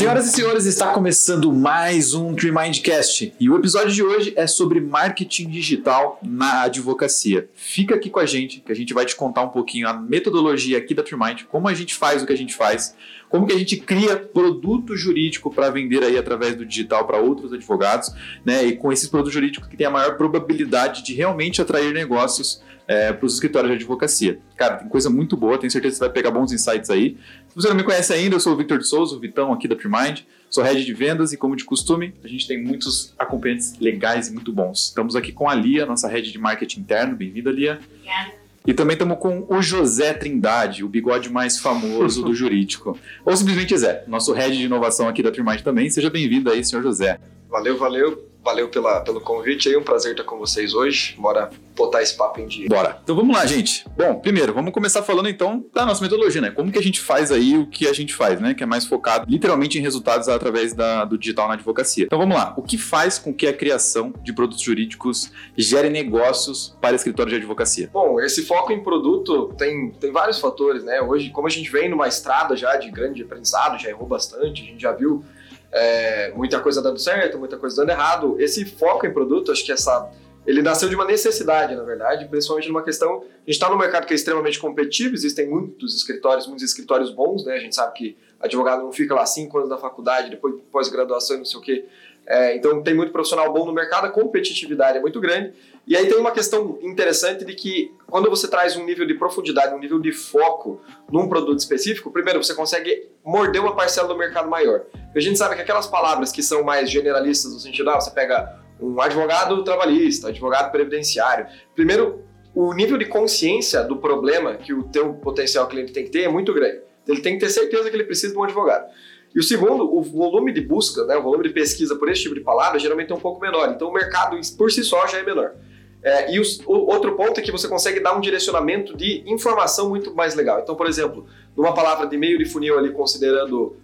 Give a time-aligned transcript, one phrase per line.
[0.00, 4.80] Senhoras e senhores, está começando mais um Tremindcast e o episódio de hoje é sobre
[4.80, 7.50] marketing digital na advocacia.
[7.54, 10.78] Fica aqui com a gente que a gente vai te contar um pouquinho a metodologia
[10.78, 12.96] aqui da Tremind, como a gente faz o que a gente faz,
[13.28, 17.52] como que a gente cria produto jurídico para vender aí através do digital para outros
[17.52, 18.10] advogados,
[18.42, 18.64] né?
[18.64, 23.12] E com esses produtos jurídicos que tem a maior probabilidade de realmente atrair negócios é,
[23.12, 24.40] para os escritórios de advocacia.
[24.56, 27.16] Cara, tem coisa muito boa, tenho certeza que você vai pegar bons insights aí.
[27.50, 29.66] Se você não me conhece ainda, eu sou o Victor de Souza, o Vitão aqui
[29.66, 33.76] da Primind, sou head de vendas e, como de costume, a gente tem muitos acompanhantes
[33.80, 34.86] legais e muito bons.
[34.86, 37.16] Estamos aqui com a Lia, nossa head de marketing interno.
[37.16, 37.80] Bem-vinda, Lia.
[37.82, 38.40] Obrigada.
[38.64, 42.96] E também estamos com o José Trindade, o bigode mais famoso do jurídico.
[43.24, 45.90] Ou simplesmente Zé, nosso head de inovação aqui da Primind também.
[45.90, 47.18] Seja bem-vindo aí, senhor José.
[47.48, 48.29] Valeu, valeu.
[48.42, 51.14] Valeu pela, pelo convite aí, um prazer estar com vocês hoje.
[51.18, 52.68] Bora botar esse papo em dia.
[52.68, 52.98] Bora.
[53.02, 53.84] Então vamos lá, gente.
[53.96, 56.50] Bom, primeiro, vamos começar falando então da nossa metodologia, né?
[56.50, 58.54] Como que a gente faz aí o que a gente faz, né?
[58.54, 62.04] Que é mais focado literalmente em resultados através da, do digital na advocacia.
[62.04, 62.54] Então vamos lá.
[62.56, 67.38] O que faz com que a criação de produtos jurídicos gere negócios para escritórios de
[67.38, 67.90] advocacia?
[67.92, 71.00] Bom, esse foco em produto tem, tem vários fatores, né?
[71.00, 74.64] Hoje, como a gente vem numa estrada já de grande aprendizado, já errou bastante, a
[74.66, 75.24] gente já viu
[75.72, 78.36] é, muita coisa dando certo, muita coisa dando errado.
[78.40, 80.10] Esse foco em produto, acho que essa
[80.46, 83.18] ele nasceu de uma necessidade, na verdade, principalmente numa questão.
[83.18, 87.44] A gente está num mercado que é extremamente competitivo, existem muitos escritórios, muitos escritórios bons,
[87.44, 87.54] né?
[87.54, 91.44] A gente sabe que advogado não fica lá cinco anos da faculdade, depois pós-graduação não
[91.44, 91.84] sei o quê.
[92.26, 95.52] É, então tem muito profissional bom no mercado, a competitividade é muito grande.
[95.90, 99.74] E aí tem uma questão interessante de que quando você traz um nível de profundidade,
[99.74, 104.48] um nível de foco num produto específico, primeiro você consegue morder uma parcela do mercado
[104.48, 104.84] maior.
[105.12, 108.56] A gente sabe que aquelas palavras que são mais generalistas no sentido, ah, você pega
[108.80, 111.48] um advogado trabalhista, advogado previdenciário.
[111.74, 112.22] Primeiro,
[112.54, 116.28] o nível de consciência do problema que o teu potencial cliente tem que ter é
[116.28, 116.82] muito grande.
[117.08, 118.86] Ele tem que ter certeza que ele precisa de um advogado.
[119.34, 122.36] E o segundo, o volume de busca, né, o volume de pesquisa por esse tipo
[122.36, 123.72] de palavra geralmente é um pouco menor.
[123.74, 125.56] Então o mercado por si só já é menor.
[126.02, 129.88] É, e os, o outro ponto é que você consegue dar um direcionamento de informação
[129.88, 130.60] muito mais legal.
[130.60, 133.76] Então, por exemplo, numa palavra de meio de funil ali, considerando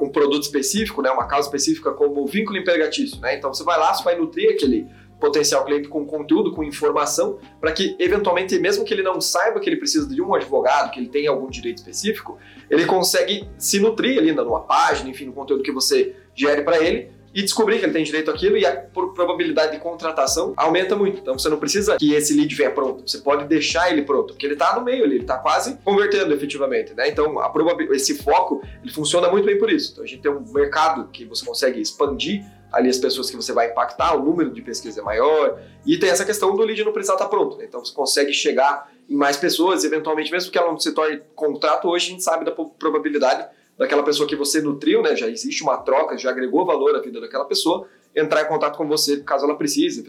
[0.00, 3.18] um produto específico, né, uma causa específica como vínculo empregatício.
[3.20, 3.36] Né?
[3.36, 4.86] Então, você vai lá, você vai nutrir aquele
[5.18, 9.68] potencial cliente com conteúdo, com informação, para que, eventualmente, mesmo que ele não saiba que
[9.68, 12.38] ele precisa de um advogado, que ele tem algum direito específico,
[12.70, 17.10] ele consegue se nutrir ali numa página, enfim, no conteúdo que você gere para ele,
[17.34, 18.76] e descobrir que ele tem direito àquilo e a
[19.14, 21.20] probabilidade de contratação aumenta muito.
[21.20, 24.46] Então você não precisa que esse lead venha pronto, você pode deixar ele pronto, porque
[24.46, 27.08] ele está no meio ali, ele está quase convertendo efetivamente, né?
[27.08, 27.50] Então a
[27.92, 29.92] esse foco, ele funciona muito bem por isso.
[29.92, 33.52] Então a gente tem um mercado que você consegue expandir ali as pessoas que você
[33.52, 36.92] vai impactar, o número de pesquisa é maior, e tem essa questão do lead não
[36.92, 37.64] precisar estar tá pronto, né?
[37.66, 41.88] Então você consegue chegar em mais pessoas, eventualmente, mesmo que ela não se torne contrato,
[41.88, 43.48] hoje a gente sabe da probabilidade
[43.80, 45.16] daquela pessoa que você nutriu, né?
[45.16, 48.86] Já existe uma troca, já agregou valor à vida daquela pessoa, entrar em contato com
[48.86, 50.04] você caso ela precise,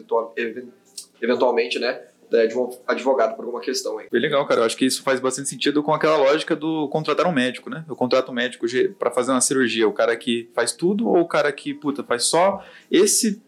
[1.21, 2.01] eventualmente, né?
[2.47, 4.07] de um advogado por alguma questão aí.
[4.09, 4.61] Bem legal, cara.
[4.61, 7.83] Eu acho que isso faz bastante sentido com aquela lógica do contratar um médico, né?
[7.89, 8.65] Eu contrato um médico
[8.97, 9.85] para fazer uma cirurgia.
[9.85, 13.41] O cara que faz tudo ou o cara que, puta, faz só esse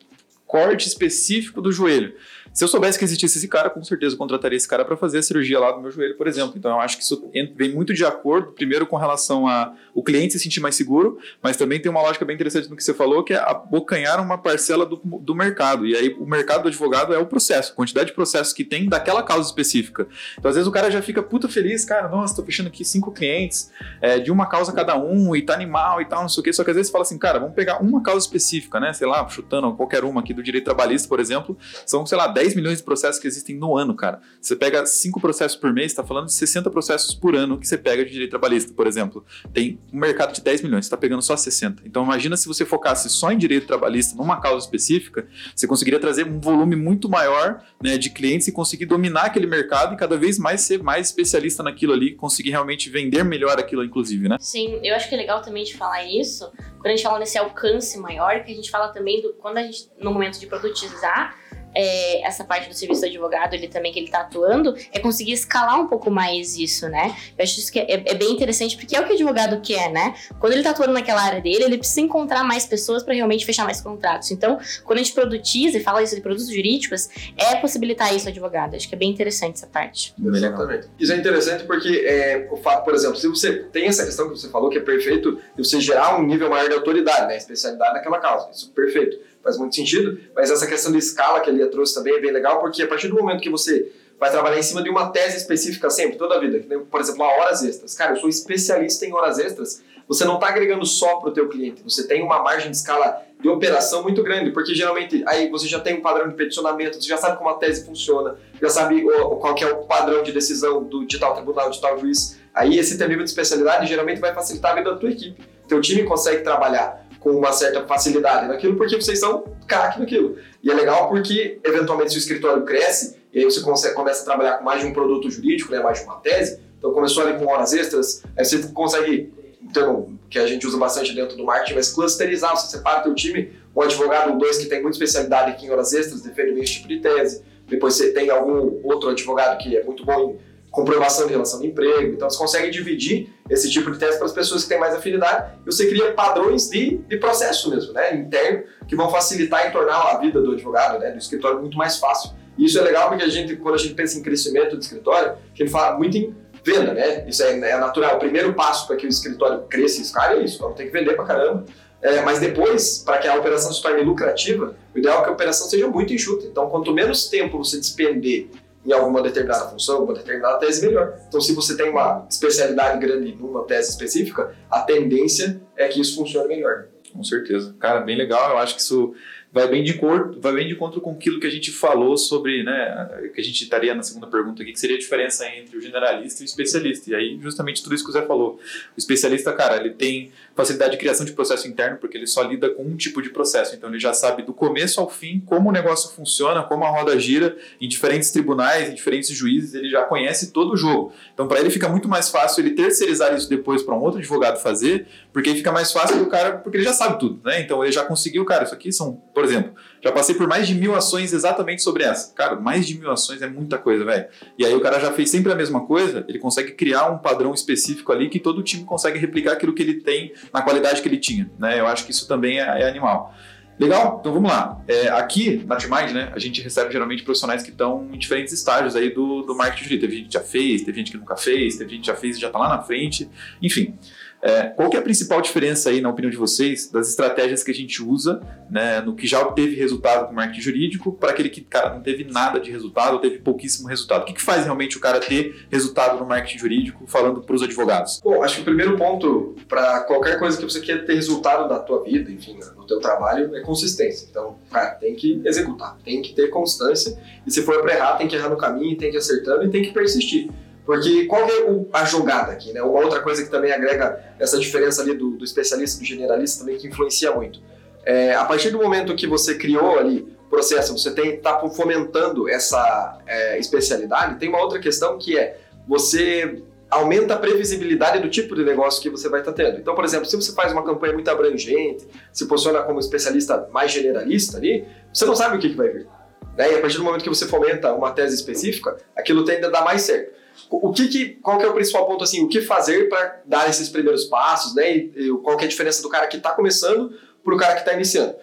[0.46, 2.14] corte específico do joelho.
[2.54, 5.18] Se eu soubesse que existisse esse cara, com certeza eu contrataria esse cara para fazer
[5.18, 6.54] a cirurgia lá do meu joelho, por exemplo.
[6.56, 10.34] Então eu acho que isso vem muito de acordo, primeiro com relação a o cliente
[10.34, 13.24] se sentir mais seguro, mas também tem uma lógica bem interessante no que você falou,
[13.24, 15.88] que é abocanhar uma parcela do, do mercado.
[15.88, 19.24] E aí o mercado do advogado é o processo, quantidade de processos que tem daquela
[19.24, 20.08] causa específica.
[20.38, 23.12] Então às vezes o cara já fica puta feliz, cara, nossa, tô fechando aqui cinco
[23.12, 26.44] clientes é, de uma causa cada um e tá animal e tal, não sei o
[26.44, 26.54] quê.
[26.54, 28.94] Só que às vezes você fala assim, cara, vamos pegar uma causa específica, né?
[28.94, 32.43] Sei lá, chutando qualquer uma aqui do direito trabalhista, por exemplo, são, sei lá, 10
[32.44, 34.20] 10 milhões de processos que existem no ano, cara.
[34.42, 37.78] Você pega 5 processos por mês, está falando de 60 processos por ano que você
[37.78, 39.26] pega de direito trabalhista, por exemplo.
[39.54, 41.84] Tem um mercado de 10 milhões, você está pegando só 60.
[41.86, 46.28] Então imagina se você focasse só em direito trabalhista, numa causa específica, você conseguiria trazer
[46.28, 50.38] um volume muito maior né, de clientes e conseguir dominar aquele mercado e cada vez
[50.38, 54.36] mais ser mais especialista naquilo ali, conseguir realmente vender melhor aquilo, inclusive, né?
[54.42, 57.38] Sim, eu acho que é legal também de falar isso, quando a gente fala nesse
[57.38, 61.38] alcance maior, que a gente fala também do quando a gente, no momento de produtizar,
[61.76, 65.34] é, essa parte do serviço do advogado, ele também que ele está atuando, é conseguir
[65.34, 67.16] escalar um pouco mais isso, né?
[67.38, 69.92] Eu acho isso que é, é, bem interessante, porque é o que o advogado quer,
[69.92, 70.14] né?
[70.40, 73.66] Quando ele está atuando naquela área dele, ele precisa encontrar mais pessoas para realmente fechar
[73.66, 74.32] mais contratos.
[74.32, 78.32] Então, quando a gente produtiza e fala isso de produtos jurídicos, é possibilitar isso ao
[78.32, 78.76] advogado.
[78.76, 80.14] Acho que é bem interessante essa parte.
[80.24, 80.88] Exatamente.
[81.00, 84.38] Isso é interessante porque, é, o fato, por exemplo, se você tem essa questão que
[84.38, 87.38] você falou, que é perfeito, de você gerar um nível maior de autoridade, né?
[87.38, 88.50] Especialidade naquela causa.
[88.52, 91.94] Isso é perfeito faz muito sentido, mas essa questão de escala que a Lia trouxe
[91.94, 94.82] também é bem legal, porque a partir do momento que você vai trabalhar em cima
[94.82, 96.66] de uma tese específica sempre, toda a vida.
[96.90, 97.94] Por exemplo, horas extras.
[97.94, 99.84] Cara, eu sou especialista em horas extras.
[100.08, 103.22] Você não está agregando só para o teu cliente, você tem uma margem de escala
[103.40, 107.08] de operação muito grande, porque geralmente aí você já tem um padrão de peticionamento, você
[107.08, 111.06] já sabe como a tese funciona, já sabe qual é o padrão de decisão do,
[111.06, 112.40] de tal tribunal, de tal juiz.
[112.54, 115.42] Aí esse teu nível de especialidade geralmente vai facilitar a vida da tua equipe.
[115.68, 120.38] Teu time consegue trabalhar com uma certa facilidade naquilo porque vocês são craque naquilo.
[120.62, 124.26] E é legal porque, eventualmente, se o escritório cresce e aí você consegue, começa a
[124.26, 127.40] trabalhar com mais de um produto jurídico, né, mais de uma tese, então começou ali
[127.40, 131.76] com horas extras, aí você consegue, então, que a gente usa bastante dentro do marketing,
[131.76, 135.52] mas clusterizar, você separa o teu time, um advogado ou dois que tem muita especialidade
[135.52, 139.58] aqui em horas extras, defende mesmo tipo de tese, depois você tem algum outro advogado
[139.58, 140.38] que é muito bom em
[140.74, 142.14] comprovação de relação de emprego.
[142.14, 145.54] Então, você consegue dividir esse tipo de teste para as pessoas que têm mais afinidade
[145.62, 150.02] e você cria padrões de, de processo mesmo, né, interno, que vão facilitar e tornar
[150.02, 152.32] a vida do advogado, né, do escritório muito mais fácil.
[152.58, 155.34] E isso é legal porque a gente, quando a gente pensa em crescimento do escritório,
[155.34, 157.28] a gente fala muito em venda, né?
[157.28, 158.16] Isso é, é natural.
[158.16, 160.60] O primeiro passo para que o escritório cresça e escale é isso.
[160.60, 161.66] Vamos ter que vender para caramba.
[162.02, 165.34] É, mas depois, para que a operação se torne lucrativa, o ideal é que a
[165.34, 166.46] operação seja muito enxuta.
[166.46, 168.50] Então, quanto menos tempo você despender
[168.86, 171.18] em alguma determinada função, alguma determinada tese, melhor.
[171.28, 176.16] Então, se você tem uma especialidade grande numa tese específica, a tendência é que isso
[176.16, 176.88] funcione melhor.
[177.14, 177.76] Com certeza.
[177.80, 178.52] Cara, bem legal.
[178.52, 179.14] Eu acho que isso
[179.54, 182.64] vai bem de encontro, vai bem de encontro com aquilo que a gente falou sobre,
[182.64, 185.82] né, que a gente estaria na segunda pergunta aqui, que seria a diferença entre o
[185.82, 187.12] generalista e o especialista.
[187.12, 188.60] E aí, justamente tudo isso que o Zé falou.
[188.96, 192.70] O especialista, cara, ele tem facilidade de criação de processo interno, porque ele só lida
[192.70, 193.76] com um tipo de processo.
[193.76, 197.18] Então, ele já sabe do começo ao fim como o negócio funciona, como a roda
[197.20, 201.12] gira em diferentes tribunais, em diferentes juízes, ele já conhece todo o jogo.
[201.34, 204.62] Então, para ele fica muito mais fácil ele terceirizar isso depois para um outro advogado
[204.62, 207.62] fazer, porque aí fica mais fácil do cara, porque ele já sabe tudo, né?
[207.62, 210.76] Então, ele já conseguiu, cara, isso aqui são, por exemplo, já passei por mais de
[210.76, 212.34] mil ações exatamente sobre essa.
[212.34, 214.28] Cara, mais de mil ações é muita coisa, velho.
[214.58, 217.54] E aí o cara já fez sempre a mesma coisa, ele consegue criar um padrão
[217.54, 221.18] específico ali que todo time consegue replicar aquilo que ele tem na qualidade que ele
[221.18, 221.80] tinha, né?
[221.80, 223.34] Eu acho que isso também é, é animal.
[223.80, 224.18] Legal?
[224.20, 224.82] Então vamos lá.
[224.88, 228.96] É, aqui na Timind, né, a gente recebe geralmente profissionais que estão em diferentes estágios
[228.96, 230.08] aí do, do marketing jurídico.
[230.08, 232.38] Teve gente que já fez, teve gente que nunca fez, teve gente que já fez
[232.38, 233.28] e já está lá na frente.
[233.62, 233.98] Enfim.
[234.44, 237.72] É, qual que é a principal diferença aí, na opinião de vocês, das estratégias que
[237.72, 241.62] a gente usa, né, no que já obteve resultado com marketing jurídico, para aquele que,
[241.62, 244.24] cara, não teve nada de resultado ou teve pouquíssimo resultado?
[244.24, 247.64] O que, que faz realmente o cara ter resultado no marketing jurídico, falando para os
[247.64, 248.20] advogados?
[248.22, 251.80] Bom, acho que o primeiro ponto para qualquer coisa que você quer ter resultado da
[251.80, 254.28] tua vida, enfim, no teu trabalho, é consistência.
[254.30, 257.18] Então, cara, tem que executar, tem que ter constância,
[257.48, 259.84] e se for para errar, tem que errar no caminho, tem que acertando e tem
[259.84, 260.50] que persistir.
[260.86, 262.82] Porque qual é o, a jogada aqui, né?
[262.82, 266.78] Uma outra coisa que também agrega essa diferença ali do, do especialista do generalista também
[266.78, 267.60] que influencia muito.
[268.06, 273.20] É, a partir do momento que você criou ali o processo, você está fomentando essa
[273.26, 275.58] é, especialidade, tem uma outra questão que é
[275.88, 279.80] você aumenta a previsibilidade do tipo de negócio que você vai estar tá tendo.
[279.80, 283.92] Então, por exemplo, se você faz uma campanha muito abrangente, se posiciona como especialista mais
[283.92, 286.08] generalista ali, você não sabe o que, que vai vir.
[286.56, 286.72] Né?
[286.72, 289.84] E a partir do momento que você fomenta uma tese específica, aquilo tende a dar
[289.84, 290.43] mais certo.
[290.70, 292.44] O que, que qual que é o principal ponto assim?
[292.44, 294.96] O que fazer para dar esses primeiros passos, né?
[294.96, 297.14] E, e qual que é a diferença do cara que está começando
[297.44, 298.36] para o cara que está iniciando?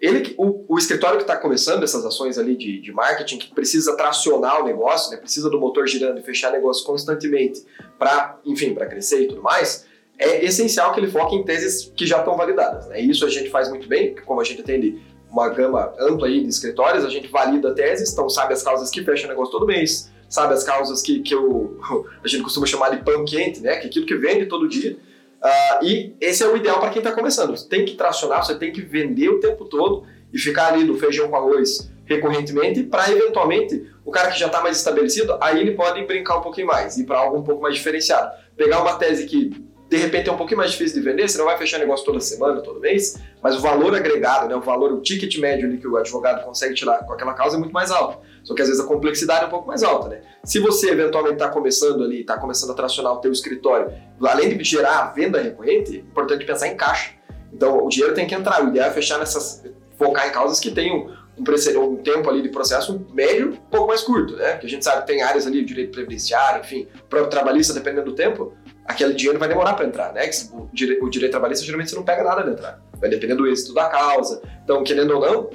[0.00, 3.96] Ele, o, o escritório que está começando essas ações ali de, de marketing, que precisa
[3.96, 5.16] tracionar o negócio, né?
[5.16, 7.64] Precisa do motor girando e fechar negócio constantemente
[7.98, 9.86] para, enfim, para crescer e tudo mais.
[10.16, 13.00] É essencial que ele foque em teses que já estão validadas, né?
[13.00, 15.00] E isso a gente faz muito bem, como a gente atende
[15.30, 19.04] uma gama ampla aí de escritórios, a gente valida teses, então sabe as causas que
[19.04, 21.78] fecham o negócio todo mês, sabe, as causas que, que eu,
[22.22, 23.76] a gente costuma chamar de pão quente, né?
[23.76, 24.96] Que é aquilo que vende todo dia.
[25.42, 27.56] Uh, e esse é o ideal para quem está começando.
[27.56, 30.98] Você tem que tracionar, você tem que vender o tempo todo e ficar ali no
[30.98, 35.72] feijão com arroz recorrentemente para eventualmente o cara que já está mais estabelecido, aí ele
[35.72, 38.32] pode brincar um pouquinho mais, ir para algo um pouco mais diferenciado.
[38.56, 39.50] Pegar uma tese que
[39.88, 42.20] de repente é um pouquinho mais difícil de vender, você não vai fechar negócio toda
[42.20, 45.96] semana, todo mês, mas o valor agregado, né, o valor, o ticket médio que o
[45.96, 48.18] advogado consegue tirar com aquela causa é muito mais alto.
[48.48, 50.22] Só que às vezes a complexidade é um pouco mais alta, né?
[50.42, 54.64] Se você eventualmente está começando ali, está começando a tracionar o teu escritório, além de
[54.64, 57.10] gerar venda recorrente, é importante pensar em caixa.
[57.52, 59.62] Então o dinheiro tem que entrar, o ideal é fechar nessas,
[59.98, 64.00] focar em causas que tenham um, um tempo ali de processo médio, um pouco mais
[64.00, 64.56] curto, né?
[64.56, 68.14] Que a gente sabe que tem áreas ali, direito previdenciário, enfim, próprio trabalhista, dependendo do
[68.14, 68.54] tempo,
[68.86, 70.22] aquele dinheiro vai demorar para entrar, né?
[70.54, 73.46] O, dire, o direito trabalhista geralmente você não pega nada de entrar, vai depender do
[73.46, 74.40] êxito da causa.
[74.64, 75.50] Então, querendo ou não,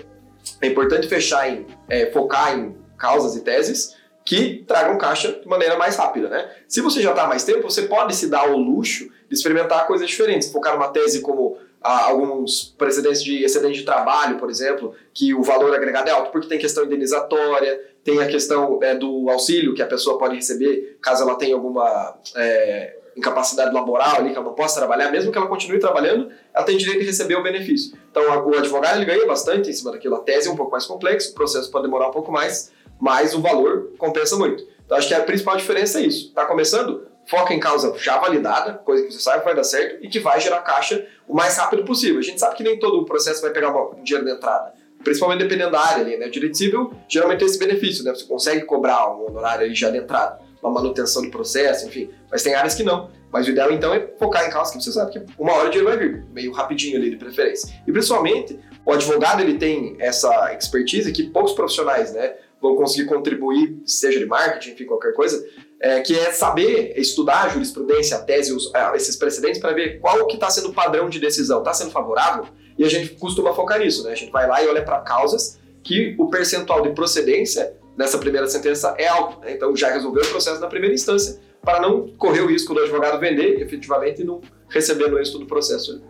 [0.62, 5.77] é importante fechar em é, focar em causas e teses que tragam caixa de maneira
[5.77, 6.50] mais rápida, né?
[6.69, 9.86] Se você já está há mais tempo, você pode se dar o luxo de experimentar
[9.86, 14.95] coisas diferentes, focar numa tese como ah, alguns precedentes de excedente de trabalho, por exemplo,
[15.13, 19.29] que o valor agregado é alto porque tem questão indenizatória, tem a questão é, do
[19.29, 24.38] auxílio que a pessoa pode receber caso ela tenha alguma é, incapacidade laboral ali, que
[24.38, 27.43] ela não possa trabalhar, mesmo que ela continue trabalhando, ela tem direito de receber o
[27.43, 27.95] benefício.
[28.10, 30.15] Então, o advogado ele ganha bastante em cima daquilo.
[30.15, 32.72] A tese é um pouco mais complexa, o processo pode demorar um pouco mais,
[33.03, 34.65] mas o valor compensa muito.
[34.86, 36.27] Então, acho que a principal diferença é isso.
[36.27, 37.05] Está começando?
[37.29, 40.22] Foca em causa já validada, coisa que você sabe que vai dar certo e que
[40.22, 42.19] vai gerar caixa o mais rápido possível.
[42.19, 44.72] A gente sabe que nem todo o processo vai pegar um dinheiro de entrada
[45.03, 46.27] principalmente dependendo da área ali, né?
[46.27, 48.15] O direito civil geralmente tem esse benefício, né?
[48.15, 52.10] Você consegue cobrar um honorário ali já de entrada uma manutenção do processo, enfim.
[52.31, 53.10] Mas tem áreas que não.
[53.31, 55.72] Mas o ideal então é focar em causas que você sabe que uma hora o
[55.72, 57.74] dinheiro vai vir, meio rapidinho ali de preferência.
[57.86, 63.77] E principalmente, o advogado ele tem essa expertise que poucos profissionais, né, vão conseguir contribuir,
[63.86, 65.46] seja de marketing, enfim, qualquer coisa,
[65.82, 70.00] é, que é saber estudar a jurisprudência, a tese, os, ah, esses precedentes para ver
[70.00, 71.60] qual que está sendo o padrão de decisão.
[71.60, 72.46] Está sendo favorável?
[72.77, 74.13] E a gente costuma focar nisso, né?
[74.13, 78.48] A gente vai lá e olha para causas que o percentual de procedência nessa primeira
[78.48, 79.41] sentença é alto.
[79.41, 79.51] Né?
[79.51, 83.20] Então já resolveu o processo na primeira instância para não correr o risco do advogado
[83.20, 84.39] vender efetivamente e não
[84.70, 86.01] receber no êxito do processo.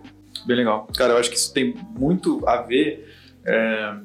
[0.46, 0.88] Bem legal.
[0.96, 3.12] Cara, eu acho que isso tem muito a ver
[3.44, 3.96] é,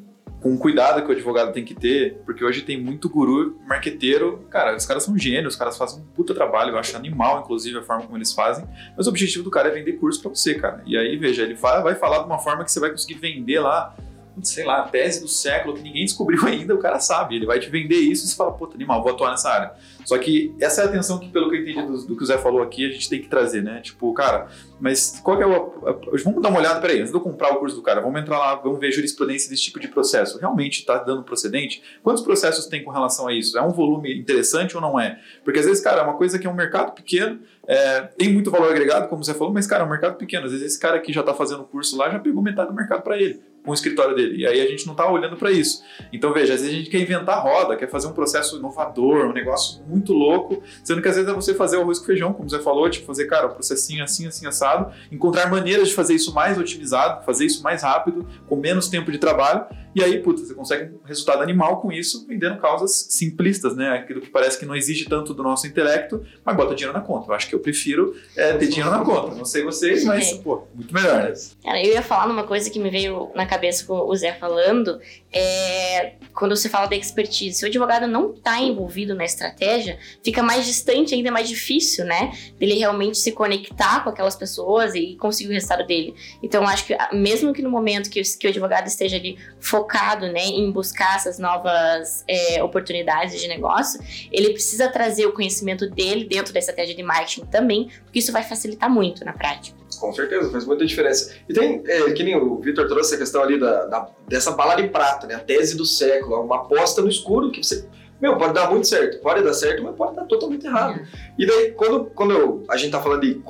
[0.40, 4.46] com o cuidado que o advogado tem que ter, porque hoje tem muito guru marqueteiro.
[4.50, 7.78] Cara, os caras são gênios, os caras fazem um puta trabalho, eu acho animal, inclusive,
[7.78, 8.64] a forma como eles fazem,
[8.96, 10.82] mas o objetivo do cara é vender curso para você, cara.
[10.86, 13.96] E aí, veja, ele vai falar de uma forma que você vai conseguir vender lá
[14.42, 17.36] sei lá, a tese do século que ninguém descobriu ainda, o cara sabe.
[17.36, 19.72] Ele vai te vender isso e você fala, puta, animal, vou atuar nessa área.
[20.08, 22.26] Só que essa é a atenção que, pelo que eu entendi do, do que o
[22.26, 23.82] Zé falou aqui, a gente tem que trazer, né?
[23.82, 24.48] Tipo, cara,
[24.80, 25.86] mas qual que é o.
[25.86, 25.92] A,
[26.24, 28.38] vamos dar uma olhada, peraí, antes de eu comprar o curso do cara, vamos entrar
[28.38, 30.38] lá, vamos ver a jurisprudência desse tipo de processo.
[30.38, 31.82] Realmente está dando procedente?
[32.02, 33.58] Quantos processos tem com relação a isso?
[33.58, 35.20] É um volume interessante ou não é?
[35.44, 38.50] Porque às vezes, cara, é uma coisa que é um mercado pequeno, é, tem muito
[38.50, 40.46] valor agregado, como você falou, mas, cara, é um mercado pequeno.
[40.46, 42.74] Às vezes esse cara que já está fazendo o curso lá já pegou metade do
[42.74, 44.38] mercado para ele com o escritório dele.
[44.38, 45.84] E aí a gente não está olhando para isso.
[46.10, 49.32] Então, veja, às vezes a gente quer inventar roda, quer fazer um processo inovador, um
[49.34, 52.48] negócio muito louco, sendo que às vezes é você fazer o arroz com feijão, como
[52.48, 56.32] você falou, tipo, fazer, cara, um processinho assim, assim, assado, encontrar maneiras de fazer isso
[56.32, 59.66] mais otimizado, fazer isso mais rápido, com menos tempo de trabalho,
[59.98, 63.90] e aí, puta, você consegue um resultado animal com isso, vendendo causas simplistas, né?
[63.90, 67.28] Aquilo que parece que não exige tanto do nosso intelecto, mas bota dinheiro na conta.
[67.28, 69.34] Eu acho que eu prefiro é, ter dinheiro na conta.
[69.34, 70.36] Não sei vocês, mas, é.
[70.36, 71.34] pô, muito melhor, né?
[71.64, 75.00] Cara, eu ia falar numa coisa que me veio na cabeça com o Zé falando,
[75.32, 80.42] é, quando você fala da expertise, se o advogado não está envolvido na estratégia, fica
[80.42, 82.32] mais distante, ainda mais difícil, né?
[82.58, 86.14] Dele realmente se conectar com aquelas pessoas e conseguir o resultado dele.
[86.42, 90.44] Então, acho que mesmo que no momento que, que o advogado esteja ali focado, né,
[90.44, 94.00] em buscar essas novas é, oportunidades de negócio,
[94.32, 98.42] ele precisa trazer o conhecimento dele dentro da estratégia de marketing também, porque isso vai
[98.42, 99.76] facilitar muito na prática.
[99.98, 101.34] Com certeza, faz muita diferença.
[101.48, 104.74] E tem, é, que nem o Vitor trouxe a questão ali da, da, dessa bala
[104.74, 105.34] de prata, né?
[105.34, 107.86] A tese do século, uma aposta no escuro que você.
[108.20, 111.00] Meu, pode dar muito certo, pode dar certo, mas pode dar totalmente errado.
[111.38, 113.40] E daí, quando, quando eu, a gente tá falando de,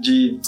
[0.00, 0.40] de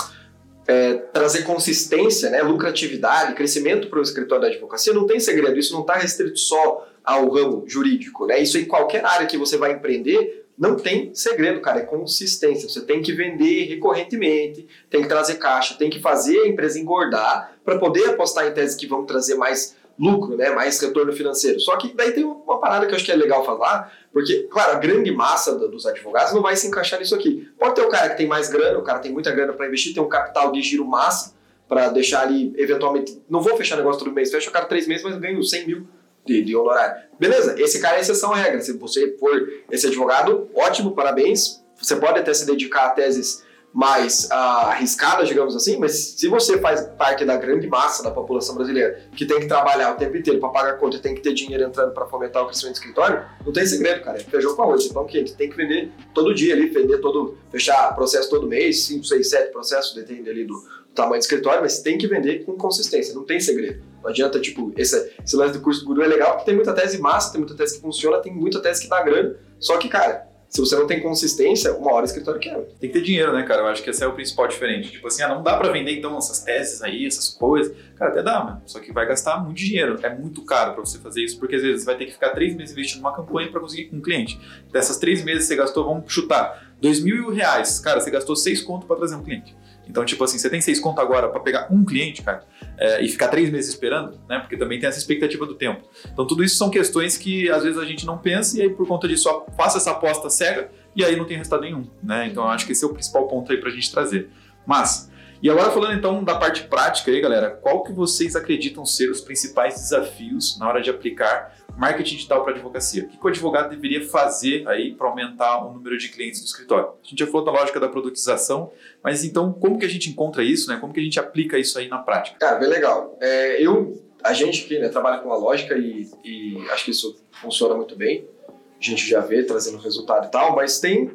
[0.66, 5.74] é, trazer consistência, né, lucratividade, crescimento para o escritório da advocacia, não tem segredo, isso
[5.74, 8.40] não está restrito só ao ramo jurídico, né?
[8.40, 12.68] Isso em qualquer área que você vai empreender, não tem segredo, cara, é consistência.
[12.68, 17.54] Você tem que vender recorrentemente, tem que trazer caixa, tem que fazer a empresa engordar
[17.64, 21.58] para poder apostar em teses que vão trazer mais lucro, né, mais retorno financeiro.
[21.60, 24.72] Só que daí tem uma parada que eu acho que é legal falar, porque, claro,
[24.72, 27.48] a grande massa dos advogados não vai se encaixar nisso aqui.
[27.58, 29.94] Pode ter o cara que tem mais grana, o cara tem muita grana para investir,
[29.94, 31.34] tem um capital de giro massa
[31.66, 35.04] para deixar ali, eventualmente, não vou fechar negócio todo mês, fecho o cara três meses,
[35.04, 35.86] mas ganho 100 mil
[36.26, 37.02] de, de honorário.
[37.18, 38.60] Beleza, esse cara é exceção à regra.
[38.60, 41.62] Se você for esse advogado, ótimo, parabéns.
[41.80, 46.58] Você pode até se dedicar a teses mais uh, arriscadas, digamos assim, mas se você
[46.58, 50.40] faz parte da grande massa da população brasileira que tem que trabalhar o tempo inteiro
[50.40, 53.24] para pagar conta e tem que ter dinheiro entrando para fomentar o crescimento do escritório,
[53.44, 54.18] não tem segredo, cara.
[54.18, 54.86] É feijão com arroz.
[54.86, 59.04] Então, que tem que vender todo dia ali, vender todo, fechar processo todo mês, 5,
[59.04, 62.56] 6, 7 processos, depende ali do, do tamanho do escritório, mas tem que vender com
[62.56, 63.89] consistência, não tem segredo.
[64.02, 66.72] Não adianta, tipo, esse, esse lance do curso do guru é legal porque tem muita
[66.72, 69.36] tese massa, tem muita tese que funciona, tem muita tese que dá grana.
[69.58, 72.66] Só que, cara, se você não tem consistência, uma hora o escritório quebra.
[72.80, 73.62] Tem que ter dinheiro, né, cara?
[73.62, 74.90] Eu acho que esse é o principal diferente.
[74.90, 77.72] Tipo assim, ah, não dá para vender então essas teses aí, essas coisas.
[77.94, 78.62] Cara, até dá, mano.
[78.66, 79.96] Só que vai gastar muito dinheiro.
[80.02, 82.30] É muito caro para você fazer isso, porque às vezes você vai ter que ficar
[82.30, 84.40] três meses investindo numa campanha para conseguir um cliente.
[84.72, 87.78] Dessas três meses você gastou, vamos chutar, dois mil reais.
[87.78, 89.54] Cara, você gastou seis conto para trazer um cliente.
[89.90, 92.44] Então, tipo assim, você tem seis conto agora para pegar um cliente, cara,
[92.78, 94.38] é, e ficar três meses esperando, né?
[94.38, 95.82] Porque também tem essa expectativa do tempo.
[96.12, 98.86] Então, tudo isso são questões que às vezes a gente não pensa e aí por
[98.86, 102.28] conta disso só faça essa aposta cega e aí não tem resultado nenhum, né?
[102.28, 104.30] Então, eu acho que esse é o principal ponto aí para a gente trazer.
[104.64, 105.10] Mas
[105.42, 109.20] E agora falando então da parte prática aí, galera, qual que vocês acreditam ser os
[109.20, 113.04] principais desafios na hora de aplicar marketing digital para advocacia?
[113.04, 116.90] O que o advogado deveria fazer aí para aumentar o número de clientes do escritório?
[117.02, 118.70] A gente já falou da lógica da produtização,
[119.02, 120.76] mas então como que a gente encontra isso, né?
[120.78, 122.38] Como que a gente aplica isso aí na prática?
[122.38, 123.16] Cara, bem legal.
[123.18, 127.18] É, eu, a gente aqui né, trabalha com a lógica e, e acho que isso
[127.40, 128.28] funciona muito bem.
[128.48, 131.10] A gente já vê trazendo resultado e tal, mas tem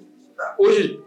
[0.58, 1.00] hoje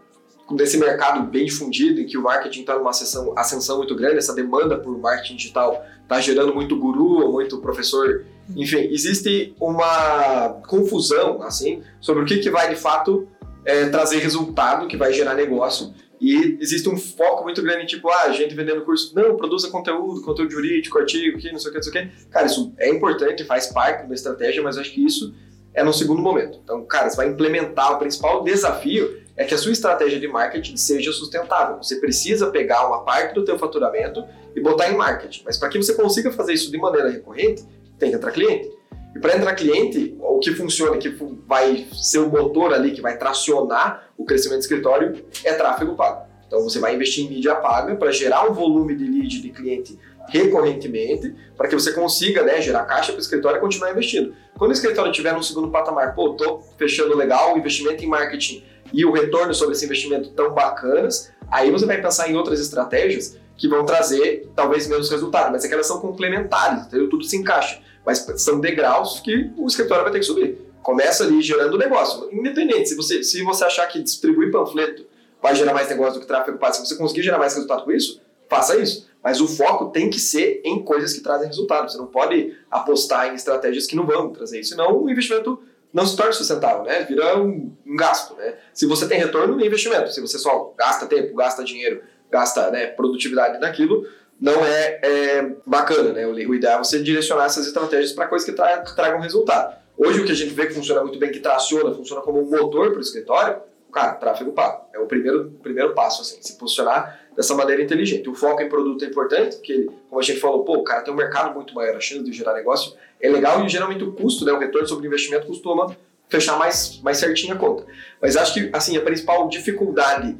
[0.55, 4.33] desse mercado bem difundido, em que o marketing está numa ascensão, ascensão muito grande, essa
[4.33, 8.25] demanda por marketing digital está gerando muito guru, muito professor,
[8.55, 13.27] enfim, existe uma confusão assim sobre o que, que vai de fato
[13.65, 15.93] é, trazer resultado, que vai gerar negócio.
[16.19, 20.51] E existe um foco muito grande, tipo, ah, gente vendendo curso, não, produza conteúdo, conteúdo
[20.51, 22.25] jurídico, artigo, que não sei o que, não sei o que.
[22.29, 25.33] Cara, isso é importante, faz parte da estratégia, mas acho que isso
[25.73, 26.59] é no segundo momento.
[26.61, 30.75] Então, cara, você vai implementar, o principal desafio é que a sua estratégia de marketing
[30.75, 31.77] seja sustentável.
[31.77, 35.43] Você precisa pegar uma parte do teu faturamento e botar em marketing.
[35.45, 37.63] Mas para que você consiga fazer isso de maneira recorrente,
[37.99, 38.71] tem que entrar cliente.
[39.15, 41.09] E para entrar cliente, o que funciona, que
[41.47, 46.27] vai ser o motor ali, que vai tracionar o crescimento do escritório, é tráfego pago.
[46.47, 49.99] Então você vai investir em mídia paga para gerar um volume de lead de cliente
[50.29, 54.33] recorrentemente, para que você consiga né, gerar caixa para o escritório e continuar investindo.
[54.57, 58.63] Quando o escritório estiver no segundo patamar, pô, tô fechando legal, o investimento em marketing
[58.93, 63.37] e o retorno sobre esse investimento tão bacanas, aí você vai pensar em outras estratégias
[63.57, 67.09] que vão trazer talvez menos resultado, mas é que elas são complementares, entendeu?
[67.09, 67.81] Tudo se encaixa.
[68.05, 70.57] Mas são degraus que o escritório vai ter que subir.
[70.81, 72.29] Começa ali gerando negócio.
[72.31, 75.05] Independente, se você, se você achar que distribuir panfleto
[75.41, 77.91] vai gerar mais negócio do que tráfego pago, se você conseguir gerar mais resultado com
[77.91, 79.07] isso, faça isso.
[79.23, 81.91] Mas o foco tem que ser em coisas que trazem resultado.
[81.91, 86.05] Você não pode apostar em estratégias que não vão trazer isso, senão o investimento não
[86.05, 87.03] se torna sustentável, né?
[87.03, 88.55] Vira um, um, gasto, né?
[88.73, 92.87] Se você tem retorno no investimento, se você só gasta tempo, gasta dinheiro, gasta né,
[92.87, 94.07] produtividade naquilo,
[94.39, 96.25] não é, é bacana, né?
[96.25, 99.77] O, ideal é você direcionar essas estratégias para coisas que, tra que tragam resultado.
[99.97, 102.49] Hoje o que a gente vê que funciona muito bem, que traciona, funciona como um
[102.49, 103.57] motor para o escritório,
[103.91, 104.85] cara, tráfego pago.
[104.93, 108.29] É o primeiro, primeiro passo, assim, se posicionar dessa maneira inteligente.
[108.29, 111.13] O foco em produto é importante, porque, como a gente falou, pô, o cara tem
[111.13, 114.45] um mercado muito maior, a chance de gerar negócio é legal e geralmente o custo,
[114.45, 115.93] né, o retorno sobre investimento costuma
[116.29, 117.85] fechar mais, mais certinho a conta.
[118.21, 120.37] Mas acho que, assim, a principal dificuldade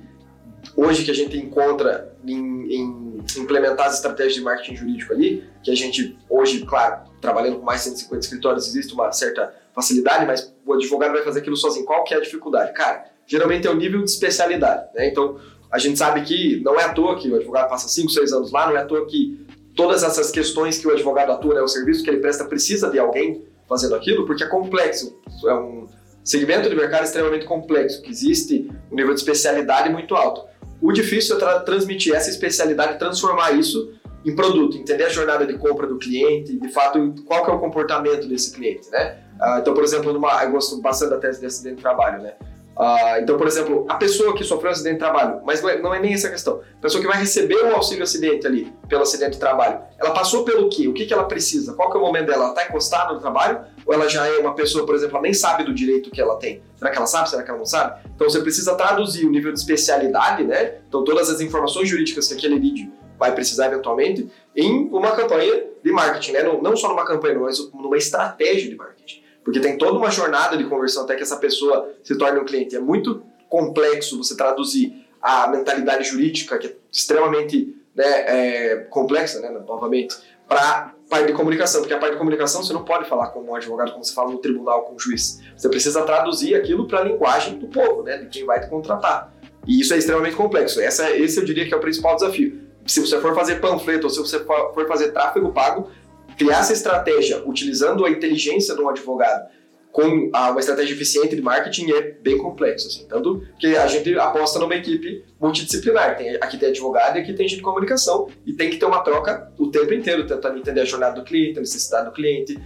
[0.75, 5.69] hoje que a gente encontra em, em implementar as estratégias de marketing jurídico ali, que
[5.69, 10.53] a gente hoje, claro, trabalhando com mais de 150 escritórios, existe uma certa facilidade, mas
[10.65, 11.85] o advogado vai fazer aquilo sozinho.
[11.85, 12.73] Qual que é a dificuldade?
[12.73, 15.07] Cara, geralmente é o nível de especialidade, né?
[15.07, 15.39] Então,
[15.71, 18.51] a gente sabe que não é à toa que o advogado passa 5, 6 anos
[18.51, 21.67] lá, não é à toa que todas essas questões que o advogado atua, né, o
[21.67, 25.17] serviço que ele presta precisa de alguém fazendo aquilo, porque é complexo.
[25.45, 25.87] É um
[26.23, 30.48] segmento de mercado extremamente complexo, que existe um nível de especialidade muito alto.
[30.81, 33.93] O difícil é tra transmitir essa especialidade, transformar isso
[34.25, 37.59] em produto, entender a jornada de compra do cliente, de fato, qual que é o
[37.59, 39.17] comportamento desse cliente, né?
[39.39, 42.33] Uh, então, por exemplo, numa, eu gosto bastante da tese de acidente de trabalho, né?
[42.79, 45.81] Uh, então, por exemplo, a pessoa que sofreu um acidente de trabalho, mas não é,
[45.81, 49.01] não é, nem essa questão, a pessoa que vai receber o auxílio acidente ali, pelo
[49.01, 50.87] acidente de trabalho, ela passou pelo quê?
[50.87, 51.73] O que, que ela precisa?
[51.73, 52.43] Qual que é o momento dela?
[52.43, 53.59] Ela está encostada no trabalho?
[53.85, 56.37] Ou ela já é uma pessoa, por exemplo, ela nem sabe do direito que ela
[56.37, 56.63] tem?
[56.77, 57.29] Será que ela sabe?
[57.29, 57.99] Será que ela não sabe?
[58.15, 60.75] Então, você precisa traduzir o nível de especialidade, né?
[60.87, 65.91] Então, todas as informações jurídicas que aquele lead vai precisar eventualmente, em uma campanha de
[65.91, 66.43] marketing, né?
[66.43, 69.21] Não, não só numa campanha, mas numa estratégia de marketing.
[69.49, 72.75] Porque tem toda uma jornada de conversão até que essa pessoa se torne um cliente.
[72.75, 79.49] É muito complexo você traduzir a mentalidade jurídica, que é extremamente né, é, complexa, né,
[79.49, 80.15] novamente,
[80.47, 81.81] para parte de comunicação.
[81.81, 84.29] Porque a parte de comunicação você não pode falar como um advogado, como você fala
[84.29, 85.41] no tribunal com o juiz.
[85.57, 89.33] Você precisa traduzir aquilo para a linguagem do povo, né, de quem vai te contratar.
[89.65, 90.79] E isso é extremamente complexo.
[90.79, 92.69] Essa, esse eu diria que é o principal desafio.
[92.85, 95.89] Se você for fazer panfleto ou se você for fazer tráfego pago,
[96.39, 99.49] criar essa estratégia utilizando a inteligência de um advogado
[99.91, 103.07] com uma estratégia eficiente de marketing é bem complexo, assim.
[103.07, 106.15] Tanto que a gente aposta numa equipe multidisciplinar.
[106.15, 108.29] Tem, aqui tem advogado e aqui tem gente de comunicação.
[108.45, 111.57] E tem que ter uma troca o tempo inteiro, tentando entender a jornada do cliente,
[111.57, 112.57] a necessidade do cliente,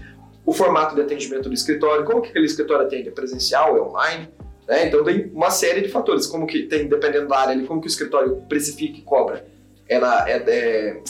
[0.45, 4.29] o formato de atendimento do escritório, como que aquele escritório atende, é presencial, é online,
[4.67, 4.87] né?
[4.87, 7.89] Então tem uma série de fatores, como que tem, dependendo da área, como que o
[7.89, 9.45] escritório precifica e cobra.
[9.87, 11.01] Ela é, é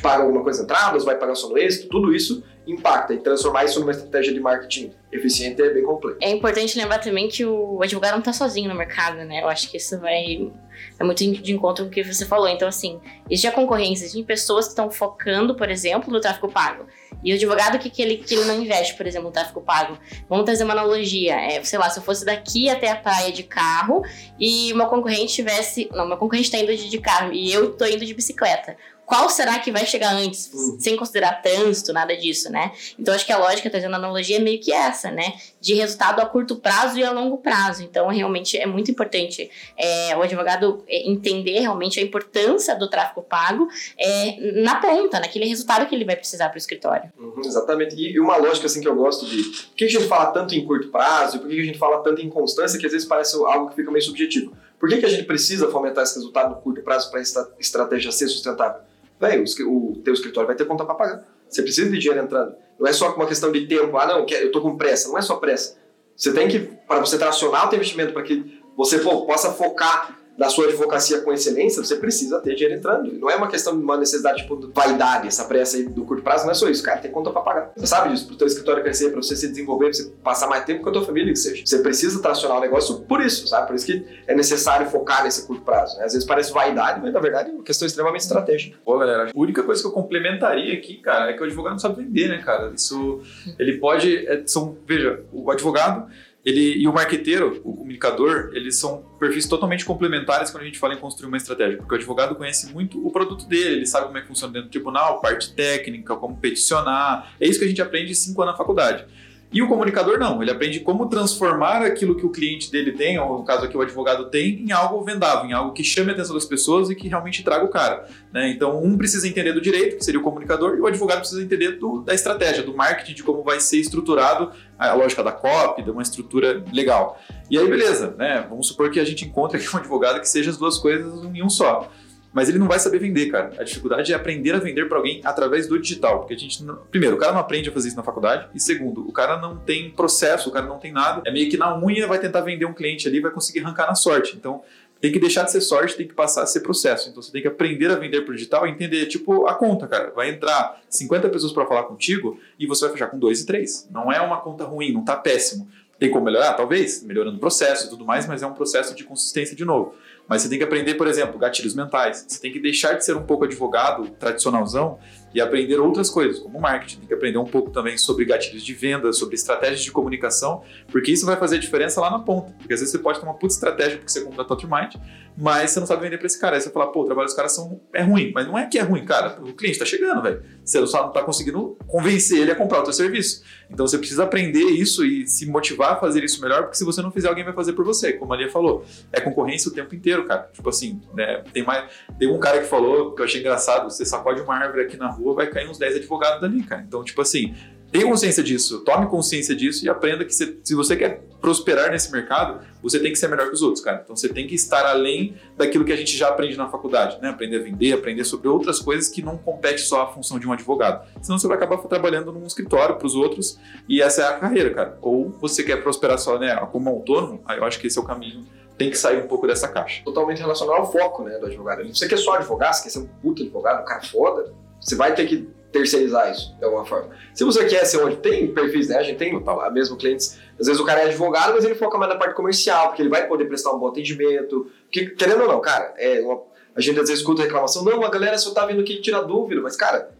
[0.00, 3.14] paga alguma coisa entradas, vai pagar só no êxito, tudo isso impacta.
[3.14, 6.18] E transformar isso numa estratégia de marketing eficiente é bem complexo.
[6.20, 9.42] É importante lembrar também que o advogado não está sozinho no mercado, né?
[9.42, 10.50] Eu acho que isso vai
[10.98, 12.48] é muito de encontro com o que você falou.
[12.48, 16.86] Então, assim, existe a concorrência, existem pessoas que estão focando, por exemplo, no tráfego pago.
[17.22, 19.98] E o advogado que, que, ele, que ele não investe, por exemplo, no tráfego pago.
[20.28, 21.34] Vamos trazer uma analogia.
[21.34, 24.02] É, sei lá, se eu fosse daqui até a praia de carro
[24.38, 25.88] e uma concorrente tivesse.
[25.92, 28.76] Não, meu concorrente está indo de carro e eu estou indo de bicicleta
[29.12, 30.80] qual será que vai chegar antes, uhum.
[30.80, 32.72] sem considerar trânsito, nada disso, né?
[32.98, 35.34] Então acho que a lógica, trazendo a analogia, é meio que essa, né?
[35.60, 37.82] De resultado a curto prazo e a longo prazo.
[37.82, 43.20] Então, realmente é muito importante é, o advogado é, entender realmente a importância do tráfego
[43.20, 47.12] pago é, na ponta, naquele resultado que ele vai precisar para o escritório.
[47.18, 47.94] Uhum, exatamente.
[47.94, 49.42] E uma lógica assim que eu gosto de.
[49.42, 51.38] Por que a gente fala tanto em curto prazo?
[51.38, 53.90] Por que a gente fala tanto em constância que às vezes parece algo que fica
[53.90, 54.56] meio subjetivo?
[54.80, 58.10] Por que, que a gente precisa fomentar esse resultado no curto prazo para a estratégia
[58.10, 58.80] ser sustentável?
[59.22, 61.24] Velho, o teu escritório vai ter conta para pagar.
[61.48, 62.54] Você precisa de dinheiro entrando.
[62.78, 63.96] Não é só uma questão de tempo.
[63.96, 65.08] Ah, não, eu tô com pressa.
[65.08, 65.78] Não é só pressa.
[66.16, 70.48] Você tem que, para você tracionar o teu investimento, para que você possa focar da
[70.48, 73.12] sua advocacia com excelência, você precisa ter dinheiro entrando.
[73.12, 76.22] Não é uma questão de uma necessidade tipo, de vaidade, essa pressa aí do curto
[76.22, 76.98] prazo, não é só isso, cara.
[76.98, 77.72] Tem conta para pagar.
[77.76, 80.64] Você sabe disso, pro teu escritório crescer, para você se desenvolver, pra você passar mais
[80.64, 81.62] tempo com a tua família, que seja.
[81.64, 83.66] Você precisa tracionar o negócio por isso, sabe?
[83.66, 85.98] Por isso que é necessário focar nesse curto prazo.
[85.98, 86.04] Né?
[86.04, 88.78] Às vezes parece vaidade, mas na verdade é uma questão extremamente estratégica.
[88.84, 91.78] Pô, galera, a única coisa que eu complementaria aqui, cara, é que o advogado não
[91.78, 92.72] sabe vender, né, cara?
[92.74, 93.20] Isso,
[93.58, 96.08] ele pode, é, são, veja, o advogado
[96.44, 100.94] ele e o marqueteiro, o comunicador, eles são perfis totalmente complementares quando a gente fala
[100.94, 104.18] em construir uma estratégia, porque o advogado conhece muito o produto dele, ele sabe como
[104.18, 107.34] é que funciona dentro do tribunal, parte técnica, como peticionar.
[107.40, 109.06] É isso que a gente aprende cinco anos na faculdade.
[109.52, 113.38] E o comunicador não, ele aprende como transformar aquilo que o cliente dele tem, ou
[113.38, 116.34] no caso aqui o advogado tem, em algo vendável, em algo que chame a atenção
[116.34, 118.08] das pessoas e que realmente traga o cara.
[118.32, 118.50] Né?
[118.50, 121.72] Então, um precisa entender do direito, que seria o comunicador, e o advogado precisa entender
[121.72, 125.90] do, da estratégia, do marketing, de como vai ser estruturado a lógica da copy, de
[125.90, 127.20] uma estrutura legal.
[127.50, 128.46] E aí, beleza, né?
[128.48, 131.42] Vamos supor que a gente encontre aqui um advogado que seja as duas coisas em
[131.42, 131.90] um só
[132.32, 133.52] mas ele não vai saber vender, cara.
[133.58, 136.76] A dificuldade é aprender a vender para alguém através do digital, porque a gente não...
[136.90, 139.56] primeiro, o cara não aprende a fazer isso na faculdade e segundo, o cara não
[139.56, 141.22] tem processo, o cara não tem nada.
[141.26, 143.94] É meio que na unha vai tentar vender um cliente ali, vai conseguir arrancar na
[143.94, 144.34] sorte.
[144.36, 144.62] Então,
[145.02, 147.10] tem que deixar de ser sorte, tem que passar a ser processo.
[147.10, 150.12] Então você tem que aprender a vender pro digital e entender, tipo, a conta, cara.
[150.14, 153.88] Vai entrar 50 pessoas para falar contigo e você vai fechar com dois e três.
[153.90, 155.68] Não é uma conta ruim, não tá péssimo.
[155.98, 156.54] Tem como melhorar?
[156.54, 159.94] Talvez, melhorando o processo e tudo mais, mas é um processo de consistência de novo.
[160.28, 162.24] Mas você tem que aprender, por exemplo, gatilhos mentais.
[162.26, 164.98] Você tem que deixar de ser um pouco advogado tradicionalzão
[165.34, 166.98] e aprender outras coisas, como marketing.
[166.98, 171.10] Tem que aprender um pouco também sobre gatilhos de venda, sobre estratégias de comunicação, porque
[171.10, 172.52] isso vai fazer diferença lá na ponta.
[172.58, 174.94] Porque às vezes você pode ter uma puta estratégia porque você contratou outro mind,
[175.36, 176.56] mas você não sabe vender para esse cara.
[176.56, 178.32] Aí você fala, pô, o trabalho dos caras são, é ruim.
[178.34, 179.38] Mas não é que é ruim, cara.
[179.40, 180.42] O cliente está chegando, velho.
[180.64, 183.42] Você só não está conseguindo convencer ele a comprar o teu serviço.
[183.70, 187.00] Então você precisa aprender isso e se motivar a fazer isso melhor, porque se você
[187.00, 188.12] não fizer, alguém vai fazer por você.
[188.12, 190.50] Como a Lia falou, é concorrência o tempo inteiro, cara.
[190.52, 191.42] Tipo assim, né?
[191.52, 191.90] Tem mais.
[192.18, 195.08] Tem um cara que falou que eu achei engraçado: você sacode uma árvore aqui na
[195.08, 196.84] rua, vai cair uns 10 advogados dali, cara.
[196.86, 197.54] Então, tipo assim,
[197.92, 202.10] tenha consciência disso, tome consciência disso e aprenda que se, se você quer prosperar nesse
[202.10, 204.00] mercado, você tem que ser melhor que os outros, cara.
[204.02, 207.28] Então você tem que estar além daquilo que a gente já aprende na faculdade, né?
[207.28, 210.52] Aprender a vender, aprender sobre outras coisas que não compete só a função de um
[210.52, 211.06] advogado.
[211.20, 214.70] Senão você vai acabar trabalhando num escritório para os outros e essa é a carreira,
[214.70, 214.98] cara.
[215.02, 218.04] Ou você quer prosperar só, né, como autônomo, aí eu acho que esse é o
[218.04, 218.42] caminho
[218.78, 220.02] tem que sair um pouco dessa caixa.
[220.02, 221.86] Totalmente relacionado ao foco, né, do advogado.
[221.86, 224.52] Você quer só advogar, você quer ser um puta advogado, um cara foda,
[224.82, 227.10] você vai ter que terceirizar isso de alguma forma.
[227.32, 228.98] Se você quer ser onde tem perfis, né?
[228.98, 230.38] A gente tem a mesmo clientes.
[230.60, 233.08] Às vezes o cara é advogado, mas ele foca mais na parte comercial, porque ele
[233.08, 234.70] vai poder prestar um bom atendimento.
[234.84, 236.42] Porque, querendo ou não, cara, é uma,
[236.76, 239.62] a gente às vezes escuta reclamação, não, a galera só tá vindo aqui tirar dúvida,
[239.62, 240.10] mas, cara,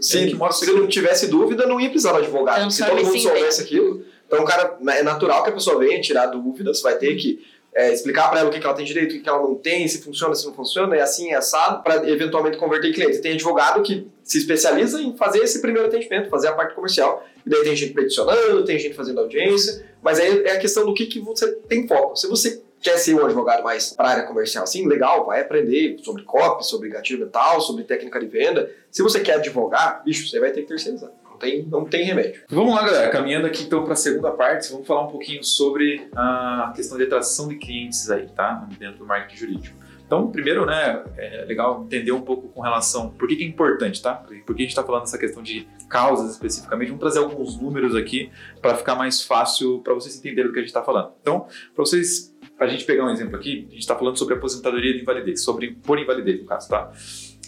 [0.00, 2.70] se, se não tivesse dúvida, não ia precisar de advogado.
[2.70, 4.04] Se todo mundo soubesse aquilo.
[4.26, 7.44] Então, cara, é natural que a pessoa venha tirar dúvidas, vai ter que
[7.78, 9.54] é, explicar para ela o que, que ela tem direito, o que, que ela não
[9.54, 13.18] tem, se funciona, se não funciona, é assim, é assado, para eventualmente converter cliente.
[13.18, 17.24] Tem advogado que se especializa em fazer esse primeiro atendimento, fazer a parte comercial.
[17.46, 20.92] E daí tem gente peticionando, tem gente fazendo audiência, mas aí é a questão do
[20.92, 22.16] que, que você tem foco.
[22.16, 25.98] Se você quer ser um advogado mais para a área comercial, sim, legal, vai aprender
[26.02, 28.68] sobre copy, sobre gatilho mental, sobre técnica de venda.
[28.90, 32.42] Se você quer advogar, bicho, você vai ter que terceirizar tem, não tem remédio.
[32.48, 33.10] Vamos lá, galera.
[33.10, 37.04] Caminhando aqui então para a segunda parte, vamos falar um pouquinho sobre a questão de
[37.04, 38.66] atração de clientes aí, tá?
[38.78, 39.78] Dentro do marketing jurídico.
[40.06, 44.00] Então, primeiro, né, é legal entender um pouco com relação por que, que é importante,
[44.00, 44.14] tá?
[44.14, 46.88] Por que a gente está falando dessa questão de causas especificamente.
[46.88, 50.62] Vamos trazer alguns números aqui para ficar mais fácil para vocês entenderem o que a
[50.62, 51.12] gente está falando.
[51.20, 51.40] Então,
[51.74, 55.00] para vocês, a gente pegar um exemplo aqui, a gente está falando sobre aposentadoria de
[55.00, 56.90] invalidez, sobre por invalidez no caso, tá?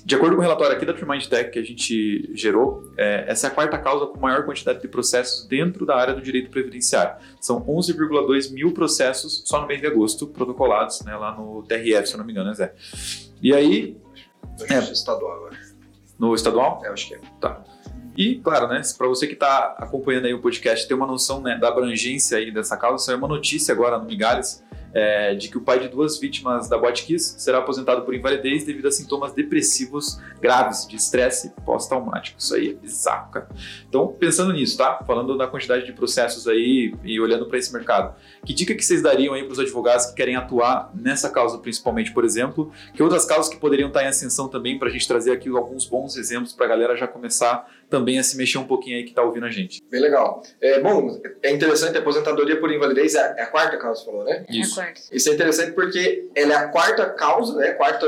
[0.05, 3.47] De acordo com o relatório aqui da Trimind Tech que a gente gerou, é, essa
[3.47, 7.17] é a quarta causa com maior quantidade de processos dentro da área do direito previdenciário.
[7.41, 12.15] São 11,2 mil processos só no mês de agosto protocolados né, lá no TRF, se
[12.15, 12.75] eu não me engano, né, Zé?
[13.43, 13.97] E aí.
[14.69, 15.75] É, estadual, eu acho.
[16.19, 16.83] No estadual?
[16.85, 17.21] É, acho que é.
[17.41, 17.63] Tá.
[18.17, 21.57] E, claro, né, para você que está acompanhando aí o podcast, ter uma noção né,
[21.57, 25.61] da abrangência aí dessa causa, saiu uma notícia agora no Migalhas, é, de que o
[25.61, 30.87] pai de duas vítimas da Botkiss será aposentado por invalidez devido a sintomas depressivos graves
[30.87, 32.38] de estresse pós-traumático.
[32.38, 33.48] Isso aí é bizarro, cara.
[33.88, 35.03] Então, pensando nisso, tá?
[35.07, 39.03] Falando da quantidade de processos aí e olhando para esse mercado, que dica que vocês
[39.03, 42.72] dariam aí para os advogados que querem atuar nessa causa, principalmente, por exemplo?
[42.94, 45.87] Que outras causas que poderiam estar em ascensão também, para a gente trazer aqui alguns
[45.87, 49.11] bons exemplos para a galera já começar também a se mexer um pouquinho aí que
[49.11, 49.83] está ouvindo a gente.
[49.90, 50.42] Bem legal.
[50.61, 54.46] É, bom, é interessante, a aposentadoria por invalidez é, é a quarta causa, falou, né?
[54.48, 54.81] Isso.
[54.81, 57.72] É Isso é interessante porque ela é a quarta causa, né?
[57.72, 58.07] Quarta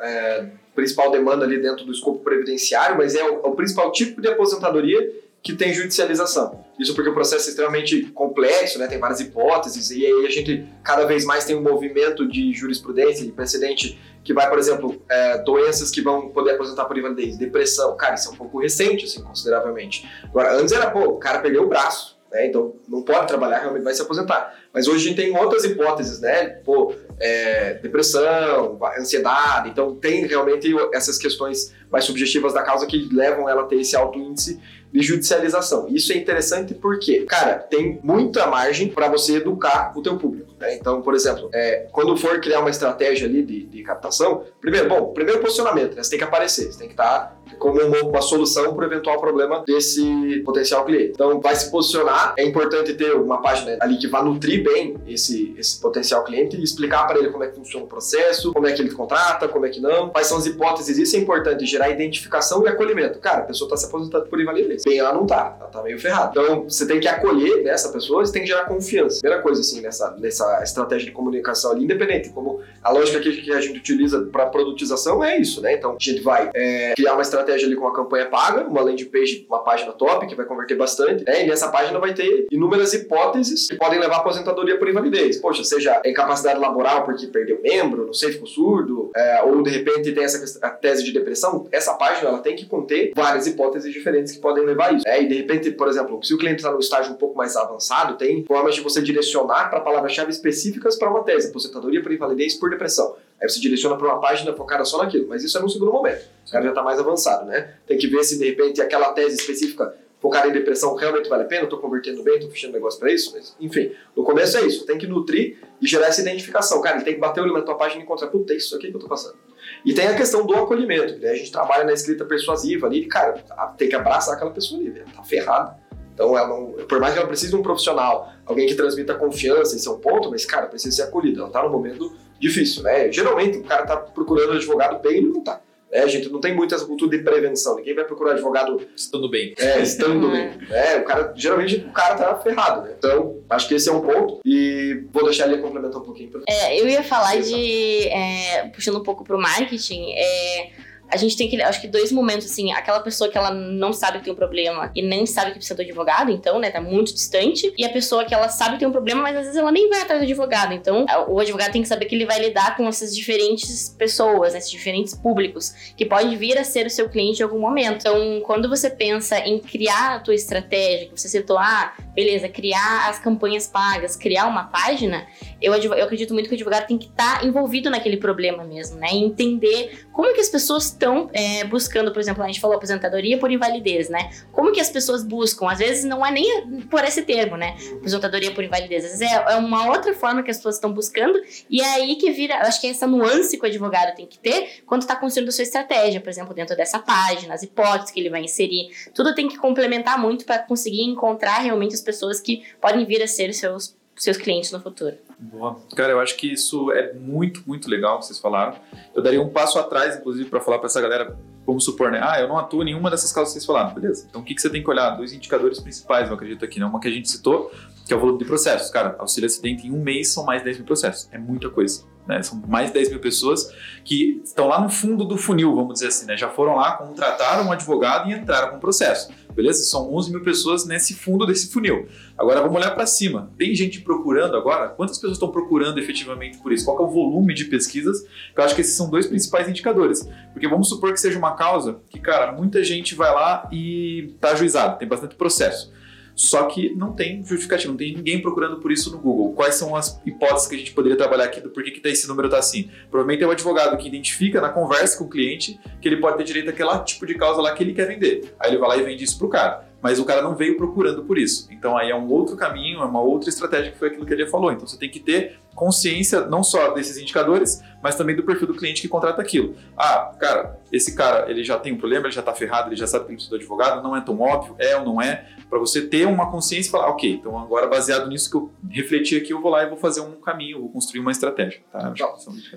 [0.00, 4.22] é, principal demanda ali dentro do escopo previdenciário, mas é o, é o principal tipo
[4.22, 6.64] de aposentadoria que tem judicialização.
[6.78, 8.86] Isso porque o processo é extremamente complexo, né?
[8.86, 13.26] tem várias hipóteses, e aí a gente cada vez mais tem um movimento de jurisprudência,
[13.26, 17.94] de precedente, que vai, por exemplo, é, doenças que vão poder aposentar por invalidez, depressão.
[17.94, 20.08] Cara, isso é um pouco recente, assim, consideravelmente.
[20.24, 22.46] Agora, antes era, pô, o cara perdeu o braço, né?
[22.46, 24.58] então não pode trabalhar, realmente vai se aposentar.
[24.72, 26.46] Mas hoje a gente tem outras hipóteses, né?
[26.64, 33.46] Pô, é, depressão, ansiedade, então tem realmente essas questões mais subjetivas da causa que levam
[33.46, 34.58] ela a ter esse alto índice
[34.94, 35.88] de judicialização.
[35.88, 40.53] Isso é interessante porque, cara, tem muita margem para você educar o teu público.
[40.64, 40.76] Né?
[40.76, 45.12] Então, por exemplo, é, quando for criar uma estratégia ali de, de captação, primeiro, bom,
[45.12, 46.02] primeiro posicionamento, né?
[46.02, 48.92] você tem que aparecer, você tem que estar tá como uma, uma solução para o
[48.92, 51.12] eventual problema desse potencial cliente.
[51.14, 55.54] Então, vai se posicionar, é importante ter uma página ali que vá nutrir bem esse,
[55.58, 58.72] esse potencial cliente e explicar para ele como é que funciona o processo, como é
[58.72, 61.90] que ele contrata, como é que não, quais são as hipóteses, isso é importante, gerar
[61.90, 63.18] identificação e acolhimento.
[63.18, 65.98] Cara, a pessoa está se aposentando por invalidez bem, ela não tá, ela tá meio
[65.98, 66.30] ferrada.
[66.30, 69.20] Então, você tem que acolher né, essa pessoa, você tem que gerar confiança.
[69.20, 73.60] Primeira coisa, assim, nessa, nessa estratégia de comunicação ali, independente, como a lógica que, a
[73.60, 75.74] gente utiliza para produtização é isso, né?
[75.74, 79.06] Então, a gente vai é, criar uma estratégia ali com uma campanha paga, uma landing
[79.06, 81.44] page, uma página top, que vai converter bastante, né?
[81.44, 85.38] E nessa página vai ter inúmeras hipóteses que podem levar à aposentadoria por invalidez.
[85.38, 90.12] Poxa, seja incapacidade laboral porque perdeu membro, não sei, ficou surdo, é, ou de repente
[90.12, 94.40] tem essa tese de depressão, essa página ela tem que conter várias hipóteses diferentes que
[94.40, 95.08] podem levar a isso.
[95.08, 97.56] É, e de repente, por exemplo, se o cliente está no estágio um pouco mais
[97.56, 102.54] avançado, tem formas de você direcionar para palavras-chave específicas para uma tese, aposentadoria por invalidez
[102.54, 103.16] por depressão.
[103.40, 106.24] Aí você direciona para uma página focada só naquilo, mas isso é no segundo momento.
[106.46, 107.74] O cara já está mais avançado, né?
[107.86, 109.94] Tem que ver se de repente aquela tese específica
[110.24, 113.32] focada em depressão realmente vale a pena, estou convertendo bem, estou fechando negócio para isso,
[113.34, 116.80] mas enfim, no começo é isso, tem que nutrir e gerar essa identificação.
[116.80, 118.74] Cara, ele tem que bater o olho na tua página e encontrar, puta, é isso
[118.74, 119.36] aqui que eu estou passando.
[119.84, 121.28] E tem a questão do acolhimento, né?
[121.28, 123.32] a gente trabalha na escrita persuasiva ali, e, cara,
[123.76, 125.76] tem que abraçar aquela pessoa ali, velho, tá ferrada.
[126.14, 129.74] Então, ela não, por mais que ela precise de um profissional, alguém que transmita confiança,
[129.74, 131.40] esse é um ponto, mas, cara, precisa ser acolhida.
[131.40, 133.10] Ela tá num momento difícil, né?
[133.10, 135.60] Geralmente, o cara tá procurando advogado bem, ele não tá.
[135.94, 137.76] É, a gente não tem muito essa cultura de prevenção.
[137.76, 139.54] Ninguém vai procurar advogado estando bem.
[139.56, 140.50] É, estando bem.
[140.68, 142.94] É, o cara, geralmente o cara tá ferrado, né?
[142.98, 144.40] Então, acho que esse é um ponto.
[144.44, 146.30] E vou deixar ele complementar um pouquinho.
[146.30, 146.40] Pra...
[146.48, 148.08] É, eu ia falar de.
[148.08, 150.14] É, puxando um pouco pro marketing.
[150.16, 150.70] É,
[151.08, 154.18] a gente tem que, acho que dois momentos, assim, aquela pessoa que ela não sabe
[154.18, 157.12] que tem um problema e nem sabe que precisa do advogado, então, né, tá muito
[157.12, 159.70] distante, e a pessoa que ela sabe que tem um problema, mas às vezes ela
[159.70, 162.76] nem vai atrás do advogado, então o advogado tem que saber que ele vai lidar
[162.76, 167.08] com essas diferentes pessoas, né, esses diferentes públicos, que pode vir a ser o seu
[167.08, 167.98] cliente em algum momento.
[168.00, 173.08] Então, quando você pensa em criar a tua estratégia, que você citou, ah, beleza, criar
[173.08, 175.26] as campanhas pagas, criar uma página,
[175.60, 178.98] eu, eu acredito muito que o advogado tem que estar tá envolvido naquele problema mesmo,
[178.98, 182.76] né, e entender como que as pessoas estão é, buscando, por exemplo, a gente falou
[182.76, 184.30] aposentadoria por invalidez, né?
[184.52, 185.68] Como que as pessoas buscam?
[185.68, 187.76] Às vezes não é nem por esse termo, né?
[187.98, 189.04] Aposentadoria por invalidez.
[189.04, 192.14] Às vezes é, é uma outra forma que as pessoas estão buscando e é aí
[192.16, 195.16] que vira, acho que é essa nuance que o advogado tem que ter quando está
[195.16, 198.90] construindo a sua estratégia, por exemplo, dentro dessa página, as hipóteses que ele vai inserir.
[199.12, 203.26] Tudo tem que complementar muito para conseguir encontrar realmente as pessoas que podem vir a
[203.26, 205.16] ser seus seus clientes no futuro.
[205.38, 205.76] Boa.
[205.96, 208.76] Cara, eu acho que isso é muito, muito legal que vocês falaram.
[209.14, 211.36] Eu daria um passo atrás, inclusive, para falar para essa galera,
[211.66, 212.20] vamos supor, né?
[212.22, 213.92] Ah, eu não atuo em nenhuma dessas causas que vocês falaram.
[213.92, 214.26] Beleza.
[214.28, 215.10] Então, o que, que você tem que olhar?
[215.10, 216.86] Dois indicadores principais, eu acredito aqui, né?
[216.86, 217.72] Uma que a gente citou,
[218.06, 218.90] que é o volume de processos.
[218.90, 221.28] Cara, auxílio acidente em um mês são mais de 10 mil processos.
[221.32, 222.04] É muita coisa.
[222.26, 222.42] Né?
[222.42, 223.70] São mais de 10 mil pessoas
[224.04, 226.36] que estão lá no fundo do funil, vamos dizer assim, né?
[226.36, 229.30] Já foram lá, contrataram um advogado e entraram com o processo.
[229.54, 229.84] Beleza?
[229.84, 232.06] São 11 mil pessoas nesse fundo desse funil.
[232.36, 233.50] Agora vamos olhar para cima.
[233.56, 234.88] Tem gente procurando agora?
[234.88, 236.84] Quantas pessoas estão procurando efetivamente por isso?
[236.84, 238.24] Qual é o volume de pesquisas?
[238.56, 240.28] Eu acho que esses são dois principais indicadores.
[240.52, 244.50] Porque vamos supor que seja uma causa que, cara, muita gente vai lá e está
[244.50, 245.92] ajuizado, tem bastante processo.
[246.34, 249.52] Só que não tem justificativa, não tem ninguém procurando por isso no Google.
[249.52, 252.26] Quais são as hipóteses que a gente poderia trabalhar aqui do porquê que tá, esse
[252.26, 252.90] número está assim?
[253.10, 256.44] Provavelmente é o advogado que identifica na conversa com o cliente que ele pode ter
[256.44, 258.54] direito àquele tipo de causa lá que ele quer vender.
[258.58, 260.76] Aí ele vai lá e vende isso para o cara mas o cara não veio
[260.76, 261.66] procurando por isso.
[261.72, 264.46] Então aí é um outro caminho, é uma outra estratégia que foi aquilo que ele
[264.46, 264.70] falou.
[264.70, 268.74] Então você tem que ter consciência não só desses indicadores, mas também do perfil do
[268.74, 269.74] cliente que contrata aquilo.
[269.96, 273.06] Ah, cara, esse cara ele já tem um problema, ele já está ferrado, ele já
[273.06, 275.78] sabe que ele precisa de advogado, não é tão óbvio, é ou não é, para
[275.78, 279.52] você ter uma consciência e falar, ok, então agora baseado nisso que eu refleti aqui,
[279.52, 281.80] eu vou lá e vou fazer um caminho, vou construir uma estratégia.
[281.92, 282.12] Tá?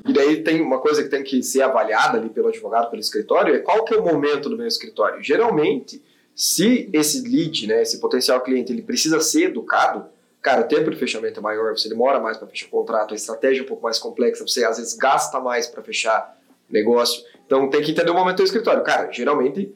[0.06, 3.56] E daí tem uma coisa que tem que ser avaliada ali pelo advogado, pelo escritório,
[3.56, 5.22] é qual que é o momento do meu escritório.
[5.22, 6.02] Geralmente
[6.38, 10.06] se esse lead, né, esse potencial cliente, ele precisa ser educado,
[10.48, 13.18] cara, o tempo de fechamento é maior, você demora mais para fechar o contrato, a
[13.18, 16.38] estratégia é um pouco mais complexa, você às vezes gasta mais para fechar
[16.70, 17.22] negócio.
[17.46, 18.82] Então tem que entender o momento do escritório.
[18.82, 19.76] Cara, geralmente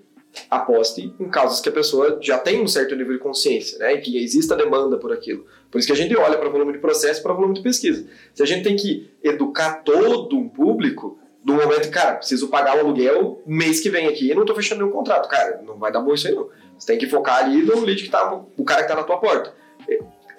[0.50, 3.98] aposte em causas que a pessoa já tem um certo nível de consciência, né, e
[4.00, 5.46] que exista demanda por aquilo.
[5.70, 8.08] Por isso que a gente olha para volume de processo, para volume de pesquisa.
[8.34, 12.80] Se a gente tem que educar todo um público, do momento, cara, preciso pagar o
[12.80, 15.28] aluguel mês que vem aqui e não tô fechando nenhum contrato.
[15.28, 16.50] Cara, não vai dar bom isso aí não.
[16.78, 19.18] Você tem que focar ali no lead que tá, o cara que tá na tua
[19.18, 19.54] porta.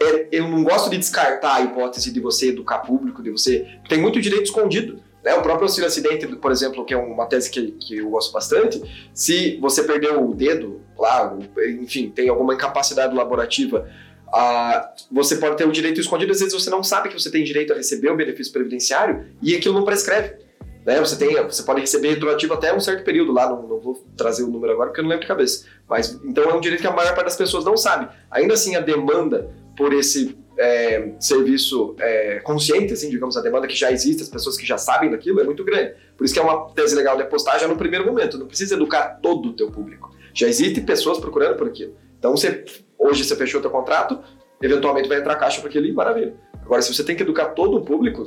[0.02, 3.66] É, eu não gosto de descartar a hipótese de você educar público, de você.
[3.88, 5.00] Tem muito direito escondido.
[5.22, 5.34] Né?
[5.34, 8.82] O próprio auxílio acidente, por exemplo, que é uma tese que, que eu gosto bastante,
[9.14, 11.36] se você perdeu o dedo lá,
[11.80, 13.88] enfim, tem alguma incapacidade laborativa,
[14.34, 17.44] ah, você pode ter o direito escondido, às vezes você não sabe que você tem
[17.44, 20.36] direito a receber o benefício previdenciário e aquilo não prescreve.
[20.84, 20.98] Né?
[20.98, 24.42] Você, tem, você pode receber retroativo até um certo período lá, não, não, vou trazer
[24.42, 25.66] o número agora porque eu não lembro de cabeça.
[25.88, 28.08] Mas então é um direito que a maior parte das pessoas não sabe.
[28.30, 29.50] Ainda assim, a demanda
[29.82, 34.56] por esse é, serviço é, consciente, assim, digamos, a demanda que já existe, as pessoas
[34.56, 35.96] que já sabem daquilo, é muito grande.
[36.16, 38.38] Por isso que é uma tese legal de apostar já no primeiro momento.
[38.38, 40.14] Não precisa educar todo o teu público.
[40.32, 41.96] Já existem pessoas procurando por aquilo.
[42.16, 42.64] Então, você,
[42.96, 44.20] hoje você fechou o teu contrato,
[44.62, 46.36] eventualmente vai entrar caixa para aquilo maravilha.
[46.64, 48.22] Agora, se você tem que educar todo o público,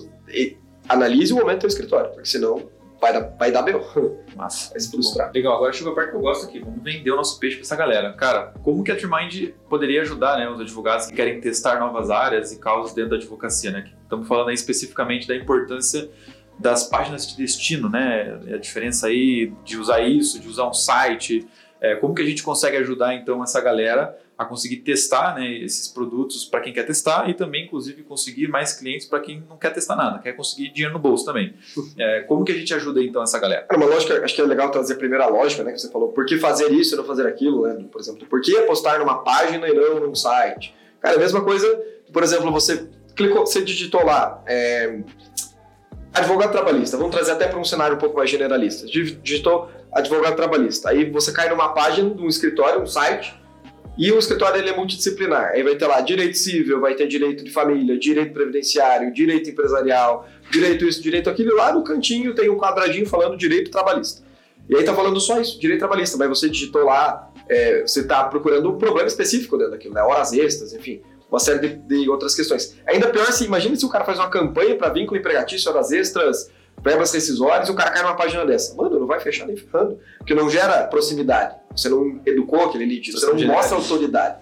[0.90, 2.70] analise o momento do teu escritório, porque senão
[3.06, 3.82] vai dar, vai dar meu.
[4.36, 4.72] Massa.
[4.72, 5.32] Vai se frustrar.
[5.34, 6.60] Legal, agora chegou a parte que eu gosto aqui.
[6.60, 8.14] Vamos vender o nosso peixe para essa galera.
[8.14, 12.52] Cara, como que a Trimind poderia ajudar né, os advogados que querem testar novas áreas
[12.52, 13.72] e causas dentro da advocacia?
[13.72, 13.92] Né?
[14.02, 16.10] Estamos falando aí especificamente da importância
[16.58, 18.40] das páginas de destino, né?
[18.54, 21.46] A diferença aí de usar isso, de usar um site.
[21.82, 25.88] É, como que a gente consegue ajudar então essa galera a conseguir testar né, esses
[25.88, 29.72] produtos para quem quer testar e também, inclusive, conseguir mais clientes para quem não quer
[29.72, 31.54] testar nada, quer conseguir dinheiro no bolso também.
[31.98, 33.66] É, como que a gente ajuda então essa galera?
[33.70, 36.26] É uma lógica, acho que é legal trazer a lógica, né, que você falou, por
[36.26, 37.86] que fazer isso e não fazer aquilo, né?
[37.90, 40.76] Por exemplo, por que apostar numa página e não num site?
[41.00, 41.68] Cara, a mesma coisa,
[42.12, 45.00] por exemplo, você clicou, você digitou lá, é,
[46.14, 48.86] advogado trabalhista, vamos trazer até para um cenário um pouco mais generalista.
[48.86, 53.45] Digitou advogado trabalhista, aí você cai numa página de um escritório, um site,
[53.98, 55.52] e o escritório ele é multidisciplinar.
[55.54, 60.28] Aí vai ter lá direito civil, vai ter direito de família, direito previdenciário, direito empresarial,
[60.52, 61.56] direito isso, direito aquilo.
[61.56, 64.22] Lá no cantinho tem um quadradinho falando direito trabalhista.
[64.70, 66.18] E aí tá falando só isso, direito trabalhista.
[66.18, 70.02] Mas você digitou lá, é, você está procurando um problema específico dentro daquilo, né?
[70.02, 72.76] Horas extras, enfim, uma série de, de outras questões.
[72.88, 76.52] Ainda pior se imagina se o cara faz uma campanha para vínculo empregatício, horas extras,
[76.84, 78.76] verbas rescisórias e o cara cai numa página dessa.
[78.76, 81.56] Mano, não vai fechar nem ferrando, porque não gera proximidade.
[81.76, 84.38] Você não educou aquele lead, você não mostra autoridade.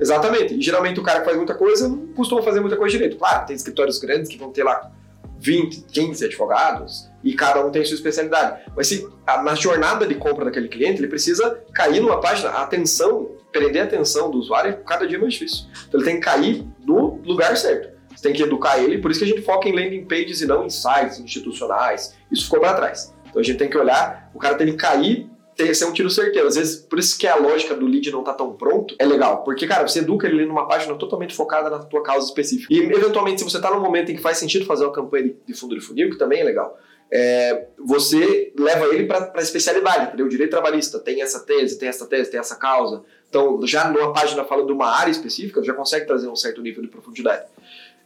[0.00, 0.54] Exatamente.
[0.54, 3.16] E geralmente o cara que faz muita coisa não costuma fazer muita coisa direito.
[3.16, 4.90] Claro, tem escritórios grandes que vão ter lá
[5.38, 8.62] 20, 15 advogados e cada um tem sua especialidade.
[8.76, 13.30] Mas se na jornada de compra daquele cliente, ele precisa cair numa página, a atenção,
[13.50, 15.66] prender a atenção do usuário é cada dia mais difícil.
[15.88, 17.89] Então ele tem que cair no lugar certo.
[18.20, 20.46] Você tem que educar ele, por isso que a gente foca em landing pages e
[20.46, 22.14] não em sites institucionais.
[22.30, 23.14] Isso ficou para trás.
[23.26, 26.10] Então a gente tem que olhar, o cara tem que cair ter, ser um tiro
[26.10, 26.46] certeiro.
[26.46, 29.42] Às vezes, por isso que a lógica do lead não tá tão pronto, é legal.
[29.42, 32.72] Porque, cara, você educa ele numa página totalmente focada na tua causa específica.
[32.72, 35.54] E, eventualmente, se você tá num momento em que faz sentido fazer uma campanha de
[35.54, 36.78] fundo de funil, que também é legal,
[37.10, 40.26] é, você leva ele para a especialidade, entendeu?
[40.26, 43.02] O direito trabalhista tem essa tese, tem essa tese, tem essa causa.
[43.28, 46.82] Então, já numa página falando de uma área específica, já consegue trazer um certo nível
[46.82, 47.44] de profundidade.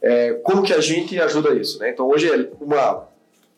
[0.05, 1.79] É, como que a gente ajuda isso?
[1.79, 1.89] Né?
[1.89, 3.09] Então hoje é uma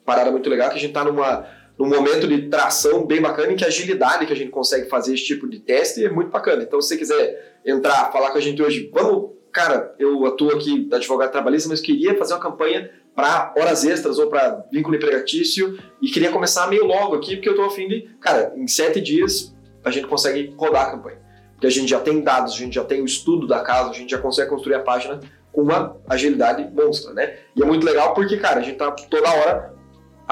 [0.06, 1.46] parada muito legal que a gente está numa
[1.78, 5.14] num momento de tração bem bacana em que a agilidade que a gente consegue fazer
[5.14, 6.64] esse tipo de teste é muito bacana.
[6.64, 10.86] Então se você quiser entrar, falar com a gente hoje, vamos, cara, eu atuo aqui
[10.86, 15.78] da advogado trabalhista, mas queria fazer uma campanha para horas extras ou para vínculo empregatício
[16.02, 19.54] e queria começar meio logo aqui porque eu estou afim de, cara, em sete dias
[19.84, 21.20] a gente consegue rodar a campanha.
[21.52, 23.94] porque a gente já tem dados, a gente já tem o estudo da casa, a
[23.94, 25.20] gente já consegue construir a página
[25.52, 27.38] com uma agilidade monstra, né?
[27.56, 29.74] E é muito legal porque, cara, a gente tá toda hora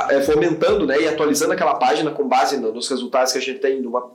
[0.10, 3.82] é, fomentando né, e atualizando aquela página com base nos resultados que a gente tem
[3.82, 4.14] numa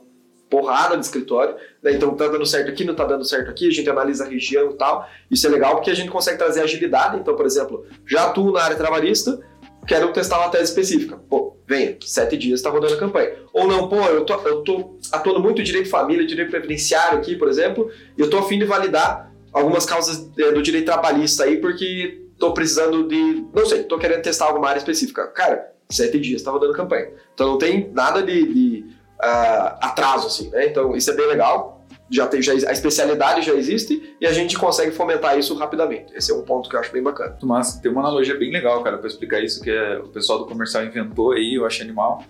[0.49, 1.93] porrada de escritório, né?
[1.93, 4.71] então tá dando certo aqui, não tá dando certo aqui, a gente analisa a região
[4.71, 5.07] e tal.
[5.29, 7.17] Isso é legal porque a gente consegue trazer agilidade.
[7.17, 9.39] Então, por exemplo, já atuo na área trabalhista,
[9.87, 11.17] quero testar uma tese específica.
[11.29, 13.33] Pô, venha, sete dias está rodando a campanha.
[13.53, 17.47] Ou não, pô, eu tô, eu tô atuando muito direito família, direito previdenciário aqui, por
[17.47, 22.21] exemplo, e eu tô afim de validar algumas causas é, do direito trabalhista aí, porque
[22.37, 25.27] tô precisando de, não sei, tô querendo testar alguma área específica.
[25.27, 27.09] Cara, sete dias está rodando campanha.
[27.33, 28.85] Então não tem nada de, de
[29.19, 30.67] uh, atraso, assim, né?
[30.67, 31.79] Então isso é bem legal.
[32.09, 36.13] Já tem, já, a especialidade já existe e a gente consegue fomentar isso rapidamente.
[36.13, 37.31] Esse é um ponto que eu acho bem bacana.
[37.39, 40.45] Tomás, tem uma analogia bem legal, cara, para explicar isso que é, o pessoal do
[40.45, 42.21] comercial inventou aí, eu achei animal.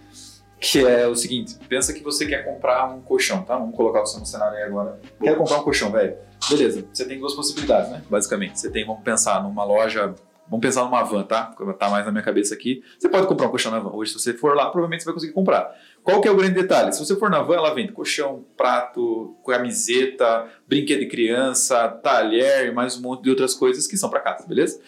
[0.62, 3.58] Que é o seguinte: pensa que você quer comprar um colchão, tá?
[3.58, 5.00] Vamos colocar você no cenário aí agora.
[5.20, 6.16] Quer comprar um colchão, velho?
[6.48, 8.04] Beleza, você tem duas possibilidades, né?
[8.08, 8.60] Basicamente.
[8.60, 10.16] Você tem, vamos pensar numa loja
[10.52, 11.56] Vamos pensar numa van, tá?
[11.80, 12.84] Tá mais na minha cabeça aqui.
[13.00, 13.92] Você pode comprar um colchão na van.
[13.94, 15.74] Hoje, se você for lá, provavelmente você vai conseguir comprar.
[16.04, 16.92] Qual que é o grande detalhe?
[16.92, 22.98] Se você for na van, ela vende colchão, prato, camiseta, brinquedo de criança, talher mais
[22.98, 24.82] um monte de outras coisas que são para casa, beleza?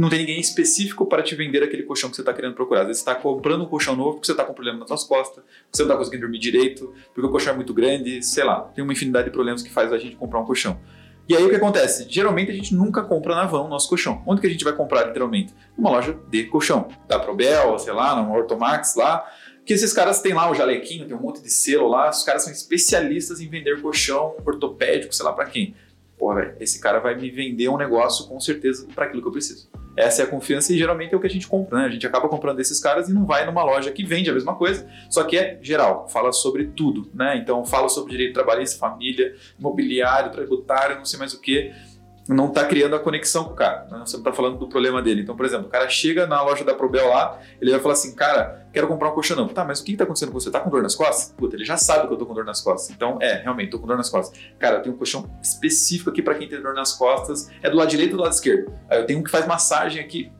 [0.00, 2.80] Não tem ninguém específico para te vender aquele colchão que você está querendo procurar.
[2.80, 5.04] Às vezes você está comprando um colchão novo porque você está com problema nas suas
[5.04, 8.62] costas, você não está conseguindo dormir direito, porque o colchão é muito grande, sei lá.
[8.74, 10.80] Tem uma infinidade de problemas que faz a gente comprar um colchão.
[11.28, 12.06] E aí o que acontece?
[12.08, 14.22] Geralmente a gente nunca compra na van o nosso colchão.
[14.26, 15.52] Onde que a gente vai comprar literalmente?
[15.76, 16.88] Numa loja de colchão.
[17.06, 19.30] Da Probel, sei lá, numa Ortomax lá.
[19.66, 22.08] Que esses caras têm lá o jalequinho, tem um monte de selo lá.
[22.08, 25.74] Os caras são especialistas em vender colchão ortopédico, sei lá para quem.
[26.20, 29.70] Velho, esse cara vai me vender um negócio com certeza para aquilo que eu preciso.
[29.96, 31.84] Essa é a confiança e geralmente é o que a gente compra, né?
[31.86, 34.54] A gente acaba comprando desses caras e não vai numa loja que vende a mesma
[34.54, 37.36] coisa, só que é geral, fala sobre tudo, né?
[37.36, 41.72] Então fala sobre direito trabalhista, família, imobiliário, tributário, não sei mais o que
[42.34, 43.86] não está criando a conexão com o cara.
[43.90, 44.00] Né?
[44.04, 45.22] Você está falando do problema dele.
[45.22, 48.14] Então, por exemplo, o cara chega na loja da Probel lá, ele vai falar assim,
[48.14, 49.48] cara, quero comprar um colchão não.
[49.48, 50.50] Tá, mas o que está acontecendo com você?
[50.50, 51.34] Tá com dor nas costas?
[51.36, 52.94] Puta, ele já sabe que eu tô com dor nas costas.
[52.94, 54.40] Então, é, realmente, tô com dor nas costas.
[54.58, 57.50] Cara, eu tenho um colchão específico aqui para quem tem dor nas costas.
[57.62, 58.72] É do lado direito ou do lado esquerdo?
[58.88, 60.32] Aí eu tenho um que faz massagem aqui.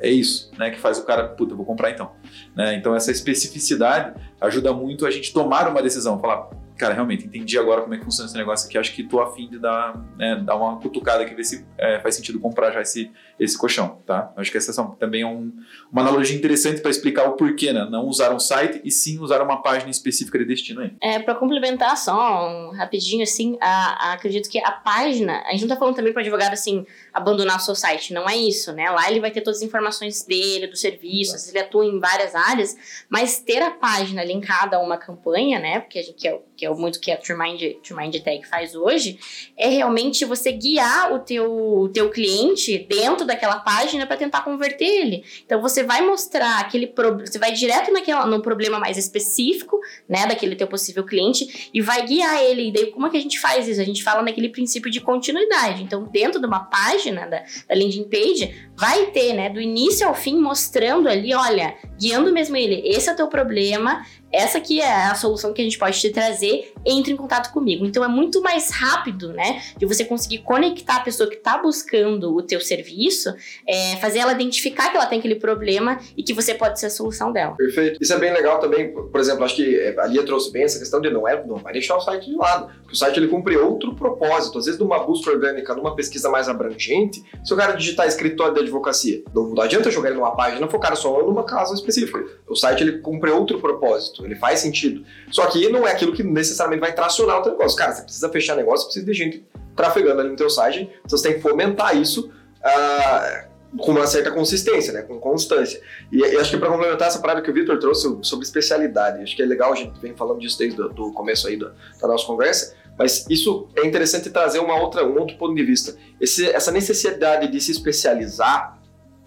[0.00, 2.12] É isso, né, que faz o cara, puta, vou comprar então.
[2.56, 2.76] Né?
[2.76, 7.82] Então, essa especificidade ajuda muito a gente tomar uma decisão, falar, cara, realmente entendi agora
[7.82, 8.78] como é que funciona esse negócio aqui.
[8.78, 12.14] Acho que tô afim de dar, né, dar uma cutucada aqui, ver se é, faz
[12.14, 14.32] sentido comprar já esse, esse colchão, tá?
[14.36, 15.52] Acho que essa também é um,
[15.92, 17.86] uma analogia interessante para explicar o porquê, né?
[17.90, 20.92] Não usar um site e sim usar uma página específica de destino aí.
[21.00, 25.62] É, para complementar só um, rapidinho, assim, a, a, acredito que a página, a gente
[25.62, 28.90] não tá falando também para advogado, assim, abandonar o seu site, não é isso, né?
[28.90, 32.76] Lá ele vai ter todas as informações dele, dos serviços, ele atua em várias áreas,
[33.08, 35.80] mas ter a página linkada a uma campanha, né?
[35.80, 39.18] Porque a gente quer que é muito que a Trimind, Trimind Tech faz hoje,
[39.56, 44.84] é realmente você guiar o teu, o teu cliente dentro daquela página para tentar converter
[44.84, 45.24] ele.
[45.44, 50.26] Então você vai mostrar aquele problema, você vai direto naquela, no problema mais específico, né,
[50.26, 52.68] daquele teu possível cliente e vai guiar ele.
[52.68, 53.80] E daí como é que a gente faz isso?
[53.80, 55.82] A gente fala naquele princípio de continuidade.
[55.82, 60.14] Então dentro de uma página da, da landing page vai ter, né, do início ao
[60.14, 64.04] fim mostrando ali, olha, guiando mesmo ele, esse é o teu problema,
[64.36, 67.86] essa aqui é a solução que a gente pode te trazer, entre em contato comigo.
[67.86, 72.34] Então é muito mais rápido, né, de você conseguir conectar a pessoa que está buscando
[72.34, 73.34] o teu serviço,
[73.66, 76.90] é, fazer ela identificar que ela tem aquele problema e que você pode ser a
[76.90, 77.56] solução dela.
[77.56, 77.98] Perfeito.
[78.00, 80.78] Isso é bem legal também, por exemplo, acho que é, a Lia trouxe bem essa
[80.78, 83.28] questão de não é, não vai deixar o site de lado, porque o site ele
[83.28, 84.58] cumpre outro propósito.
[84.58, 88.60] Às vezes, numa busca orgânica, numa pesquisa mais abrangente, se o cara digitar escritório de
[88.60, 92.22] advocacia, não, adianta jogar ele numa página focar só numa casa específica.
[92.48, 95.04] O site ele cumpre outro propósito ele faz sentido.
[95.30, 97.76] Só que não é aquilo que necessariamente vai tracionar o teu negócio.
[97.76, 101.18] Cara, você precisa fechar negócio, você precisa de gente trafegando ali no teu site, então
[101.18, 105.80] você tem que fomentar isso uh, com uma certa consistência, né, com constância.
[106.10, 109.36] E, e acho que para complementar essa parada que o Victor trouxe sobre especialidade, acho
[109.36, 112.26] que é legal, a gente vem falando disso desde o começo aí da, da nossa
[112.26, 115.94] conversa, mas isso é interessante trazer uma outra, um outro ponto de vista.
[116.18, 118.78] Esse, essa necessidade de se especializar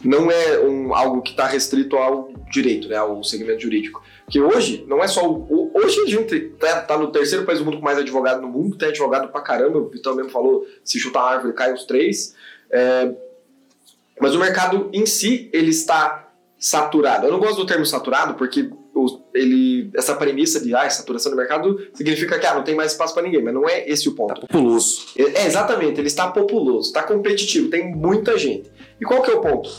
[0.04, 4.02] não é um, algo que está restrito ao direito, né, ao segmento jurídico.
[4.30, 5.28] Que hoje, não é só.
[5.28, 8.48] O, hoje a gente tá, tá, no terceiro país do mundo com mais advogado no
[8.48, 11.86] mundo, tem advogado pra caramba, o Vitor mesmo falou: se chutar a árvore, cai os
[11.86, 12.36] três.
[12.70, 13.12] É,
[14.20, 17.26] mas o mercado em si, ele está saturado.
[17.26, 18.70] Eu não gosto do termo saturado porque
[19.34, 23.14] ele, essa premissa de ah, saturação do mercado significa que ah, não tem mais espaço
[23.14, 24.34] para ninguém, mas não é esse o ponto.
[24.34, 25.06] Tá populoso.
[25.18, 28.70] É, é, exatamente, ele está populoso, está competitivo, tem muita gente.
[29.00, 29.70] E qual que é o ponto?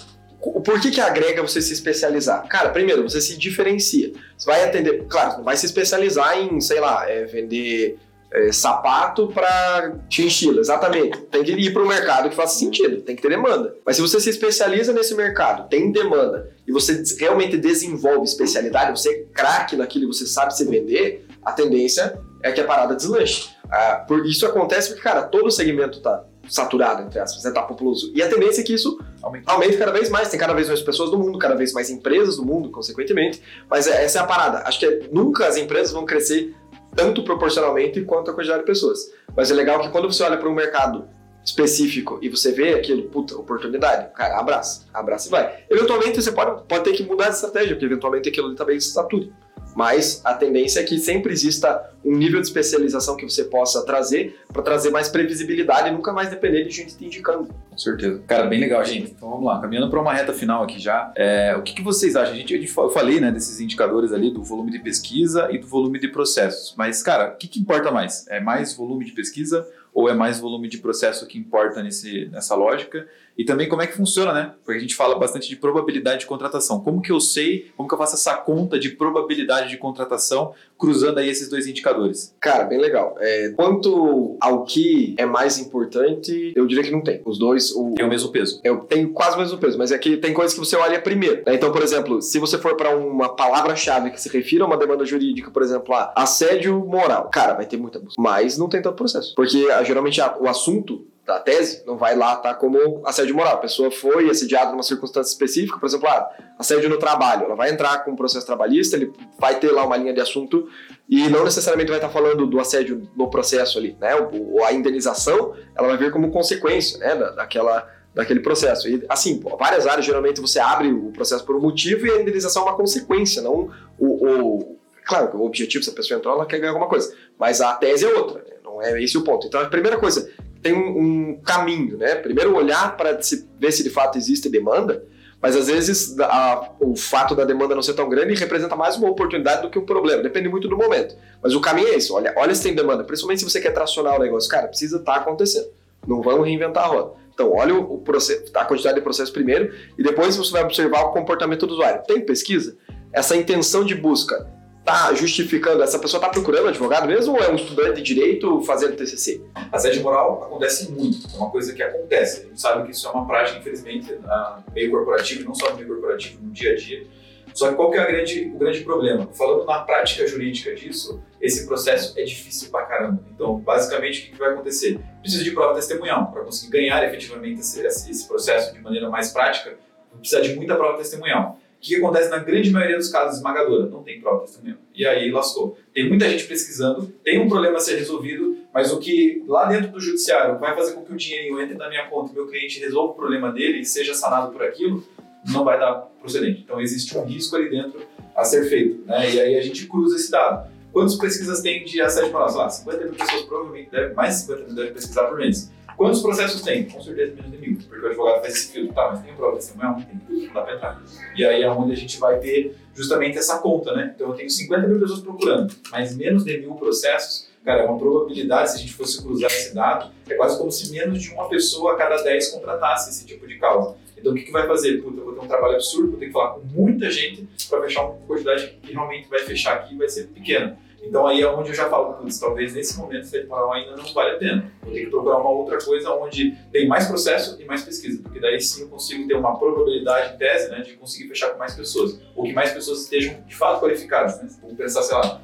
[0.40, 2.46] Por que, que agrega você se especializar?
[2.48, 4.12] Cara, primeiro, você se diferencia.
[4.36, 7.98] Você vai atender, claro, não vai se especializar em, sei lá, é, vender
[8.32, 11.18] é, sapato para chinchila, exatamente.
[11.22, 13.74] Tem que ir para o mercado que faça sentido, tem que ter demanda.
[13.84, 19.10] Mas se você se especializa nesse mercado, tem demanda, e você realmente desenvolve especialidade, você
[19.10, 23.50] é craque naquilo e você sabe se vender, a tendência é que a parada deslanche.
[23.70, 28.10] Ah, por isso acontece porque, cara, todo segmento tá saturado, entre aspas, né, tá populoso.
[28.14, 29.50] E a tendência é que isso Aumenta.
[29.52, 30.28] aumente cada vez mais.
[30.28, 33.40] Tem cada vez mais pessoas do mundo, cada vez mais empresas do mundo, consequentemente.
[33.68, 34.58] Mas é, essa é a parada.
[34.66, 36.54] Acho que é, nunca as empresas vão crescer
[36.94, 39.12] tanto proporcionalmente quanto a quantidade de pessoas.
[39.36, 41.08] Mas é legal que quando você olha para um mercado
[41.44, 45.64] específico e você vê aquilo, puta, oportunidade, cara, abraça, abraça e vai.
[45.70, 48.90] Eventualmente você pode, pode ter que mudar de estratégia, porque eventualmente aquilo ali também se
[48.90, 49.32] sature.
[49.74, 54.38] Mas a tendência é que sempre exista um nível de especialização que você possa trazer
[54.52, 57.48] para trazer mais previsibilidade e nunca mais depender de gente te indicando.
[57.70, 58.20] Com certeza.
[58.26, 59.12] Cara, bem legal, gente.
[59.12, 61.12] Então vamos lá, caminhando para uma reta final aqui já.
[61.14, 62.34] É, o que, que, vocês acham?
[62.34, 65.98] A gente, eu falei né, desses indicadores ali do volume de pesquisa e do volume
[65.98, 66.74] de processos.
[66.76, 68.26] Mas, cara, o que, que importa mais?
[68.28, 72.54] É mais volume de pesquisa ou é mais volume de processo que importa nesse, nessa
[72.54, 73.06] lógica?
[73.36, 74.52] E também como é que funciona, né?
[74.64, 76.80] Porque a gente fala bastante de probabilidade de contratação.
[76.80, 81.18] Como que eu sei, como que eu faço essa conta de probabilidade de contratação cruzando
[81.18, 82.34] aí esses dois indicadores?
[82.40, 83.16] Cara, bem legal.
[83.18, 87.22] É, quanto ao que é mais importante, eu diria que não tem.
[87.24, 87.72] Os dois...
[87.72, 88.60] O, tem o mesmo peso.
[88.62, 91.42] Eu tenho quase o mesmo peso, mas é que tem coisas que você olha primeiro.
[91.46, 91.54] Né?
[91.54, 95.04] Então, por exemplo, se você for para uma palavra-chave que se refira a uma demanda
[95.04, 98.20] jurídica, por exemplo, ah, assédio moral, cara, vai ter muita busca.
[98.20, 99.34] Mas não tem tanto processo.
[99.34, 103.54] Porque geralmente o assunto da tese não vai lá estar tá como assédio moral.
[103.54, 107.44] A pessoa foi assediada numa circunstância específica, por exemplo, ah, assédio no trabalho.
[107.44, 110.68] Ela vai entrar com um processo trabalhista, ele vai ter lá uma linha de assunto
[111.08, 114.14] e não necessariamente vai estar tá falando do assédio no processo ali, né?
[114.14, 118.88] Ou a indenização, ela vai vir como consequência, né, daquela daquele processo.
[118.88, 122.62] E assim, várias áreas geralmente você abre o processo por um motivo e a indenização
[122.62, 126.58] é uma consequência, não o, o claro, o objetivo se a pessoa entrou, ela quer
[126.58, 128.56] ganhar alguma coisa, mas a tese é outra, né?
[128.64, 129.46] não é esse o ponto.
[129.46, 130.30] Então a primeira coisa
[130.62, 132.14] tem um, um caminho, né?
[132.16, 133.18] Primeiro olhar para
[133.58, 135.04] ver se de fato existe demanda,
[135.40, 139.08] mas às vezes a, o fato da demanda não ser tão grande representa mais uma
[139.08, 141.16] oportunidade do que um problema, depende muito do momento.
[141.42, 144.16] Mas o caminho é isso, olha, olha se tem demanda, principalmente se você quer tracionar
[144.16, 145.68] o negócio, cara, precisa estar tá acontecendo,
[146.06, 147.20] não vamos reinventar a roda.
[147.32, 151.04] Então, olha o, o processo, a quantidade de processo primeiro e depois você vai observar
[151.04, 152.02] o comportamento do usuário.
[152.06, 152.76] Tem pesquisa?
[153.10, 154.46] Essa intenção de busca
[154.84, 158.96] tá justificando, essa pessoa está procurando advogado mesmo ou é um estudante de direito fazendo
[158.96, 159.42] TCC?
[159.70, 162.42] Assédio moral acontece muito, é uma coisa que acontece.
[162.42, 165.76] A gente sabe que isso é uma prática, infelizmente, no meio corporativo, não só no
[165.76, 167.06] meio corporativo, no dia a dia.
[167.52, 169.28] Só que qual que é grande, o grande problema?
[169.32, 173.22] Falando na prática jurídica disso, esse processo é difícil pra caramba.
[173.34, 175.00] Então, basicamente, o que vai acontecer?
[175.20, 176.30] Precisa de prova testemunhal.
[176.30, 179.76] Para conseguir ganhar efetivamente esse, esse processo de maneira mais prática,
[180.18, 181.58] precisa de muita prova testemunhal.
[181.80, 183.86] O que acontece na grande maioria dos casos esmagadora?
[183.86, 184.76] Não tem prova testemunhal.
[184.94, 185.78] E aí lascou.
[185.94, 189.90] Tem muita gente pesquisando, tem um problema a ser resolvido, mas o que lá dentro
[189.90, 192.78] do judiciário vai fazer com que o dinheirinho entre na minha conta e meu cliente
[192.80, 195.02] resolva o problema dele e seja sanado por aquilo,
[195.50, 196.60] não vai dar procedente.
[196.62, 197.98] Então existe um risco ali dentro
[198.36, 199.02] a ser feito.
[199.06, 199.30] Né?
[199.34, 200.70] E aí a gente cruza esse dado.
[200.92, 202.54] Quantas pesquisas tem de assédio moral?
[202.54, 205.72] Lá, 50 mil pessoas provavelmente devem, mais de 50 mil devem pesquisar por mês.
[206.00, 206.88] Quantos processos tem?
[206.88, 209.56] Com certeza menos de mil, porque o advogado faz esse filtro, tá, mas tem prova
[209.56, 209.98] testemunhal?
[209.98, 211.02] Não tem, não dá pra entrar.
[211.36, 214.14] E aí é onde a gente vai ter justamente essa conta, né?
[214.14, 217.98] Então eu tenho 50 mil pessoas procurando, mas menos de mil processos, cara, é uma
[217.98, 221.46] probabilidade, se a gente fosse cruzar esse dado, é quase como se menos de uma
[221.50, 223.94] pessoa a cada 10 contratasse esse tipo de causa.
[224.16, 225.02] Então o que, que vai fazer?
[225.02, 227.82] Puta, eu vou ter um trabalho absurdo, vou ter que falar com muita gente para
[227.82, 230.78] fechar uma quantidade que realmente vai fechar aqui vai ser pequena.
[231.02, 234.04] Então aí é onde eu já falo, putz, talvez nesse momento esse temporal ainda não
[234.12, 234.72] vale a pena.
[234.82, 238.38] Vou ter que procurar uma outra coisa onde tem mais processo e mais pesquisa, porque
[238.38, 241.74] daí sim eu consigo ter uma probabilidade em tese né, de conseguir fechar com mais
[241.74, 244.40] pessoas, ou que mais pessoas estejam de fato qualificadas.
[244.40, 244.48] Né?
[244.60, 245.40] Vamos pensar, sei lá,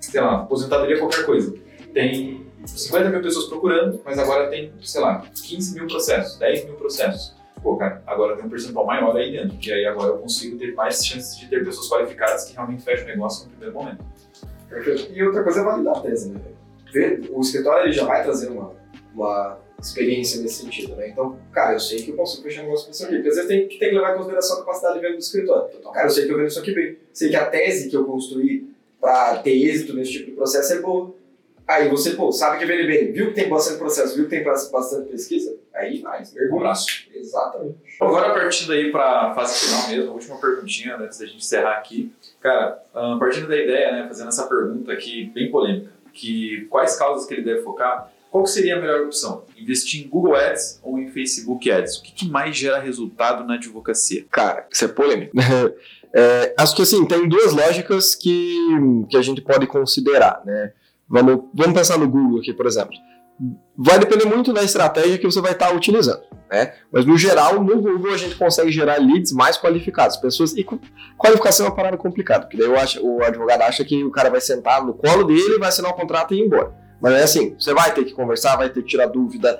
[0.00, 1.54] sei lá, aposentadoria qualquer coisa.
[1.92, 6.74] Tem 50 mil pessoas procurando, mas agora tem, sei lá, 15 mil processos, 10 mil
[6.74, 7.34] processos.
[7.62, 10.72] Pô, cara, agora tem um percentual maior aí dentro, e aí agora eu consigo ter
[10.74, 14.04] mais chances de ter pessoas qualificadas que realmente fecham o negócio no primeiro momento.
[14.70, 15.12] Perfeito.
[15.12, 16.40] E outra coisa é validar a tese, né?
[17.30, 18.72] O escritório ele já vai trazer uma,
[19.14, 21.08] uma experiência nesse sentido, né?
[21.08, 23.14] Então, cara, eu sei que eu consigo fechar um negócio com isso aqui.
[23.14, 25.70] Porque às vezes tem, tem que levar em consideração a capacidade de venda do escritório.
[25.78, 26.98] Então, cara, eu sei que eu vendo isso aqui bem.
[27.12, 30.78] Sei que a tese que eu construí para ter êxito nesse tipo de processo é
[30.80, 31.14] boa.
[31.66, 34.42] Aí você, pô, sabe que vende bem, viu que tem bastante processo, viu que tem
[34.42, 36.54] bastante pesquisa, aí mais, mergulha.
[36.54, 37.06] Um abraço.
[37.14, 37.76] Exatamente.
[38.00, 41.76] Agora partindo aí para a fase final mesmo, a última perguntinha antes da gente encerrar
[41.76, 42.12] aqui.
[42.40, 47.26] Cara, uh, partindo da ideia, né, fazendo essa pergunta aqui bem polêmica, que quais causas
[47.26, 49.44] que ele deve focar, qual seria a melhor opção?
[49.58, 51.96] Investir em Google Ads ou em Facebook Ads?
[51.98, 54.24] O que, que mais gera resultado na advocacia?
[54.30, 55.32] Cara, isso é polêmico.
[56.14, 58.56] é, acho que assim, tem duas lógicas que,
[59.10, 60.72] que a gente pode considerar, né?
[61.08, 62.94] Vamos, vamos pensar no Google aqui, por exemplo.
[63.76, 66.20] Vai depender muito da estratégia que você vai estar utilizando,
[66.50, 66.74] né?
[66.92, 70.66] Mas no geral, no Google a gente consegue gerar leads mais qualificados, pessoas e
[71.16, 74.28] qualificação é uma parada complicada, porque daí eu acho, o advogado acha que o cara
[74.28, 76.74] vai sentar no colo dele, vai assinar o contrato e ir embora.
[77.00, 79.58] Mas é assim, você vai ter que conversar, vai ter que tirar dúvida,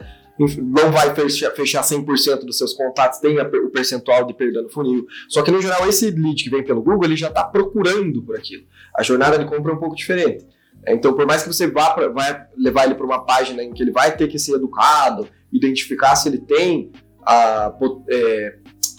[0.59, 5.07] não vai fechar, fechar 100% dos seus contatos, tem o percentual de perda no funil.
[5.29, 8.37] Só que no geral, esse lead que vem pelo Google, ele já está procurando por
[8.37, 8.65] aquilo.
[8.97, 10.47] A jornada de compra é um pouco diferente.
[10.87, 13.83] Então, por mais que você vá pra, vai levar ele para uma página em que
[13.83, 16.91] ele vai ter que ser educado, identificar se ele tem
[17.25, 17.73] a,
[18.09, 18.55] é,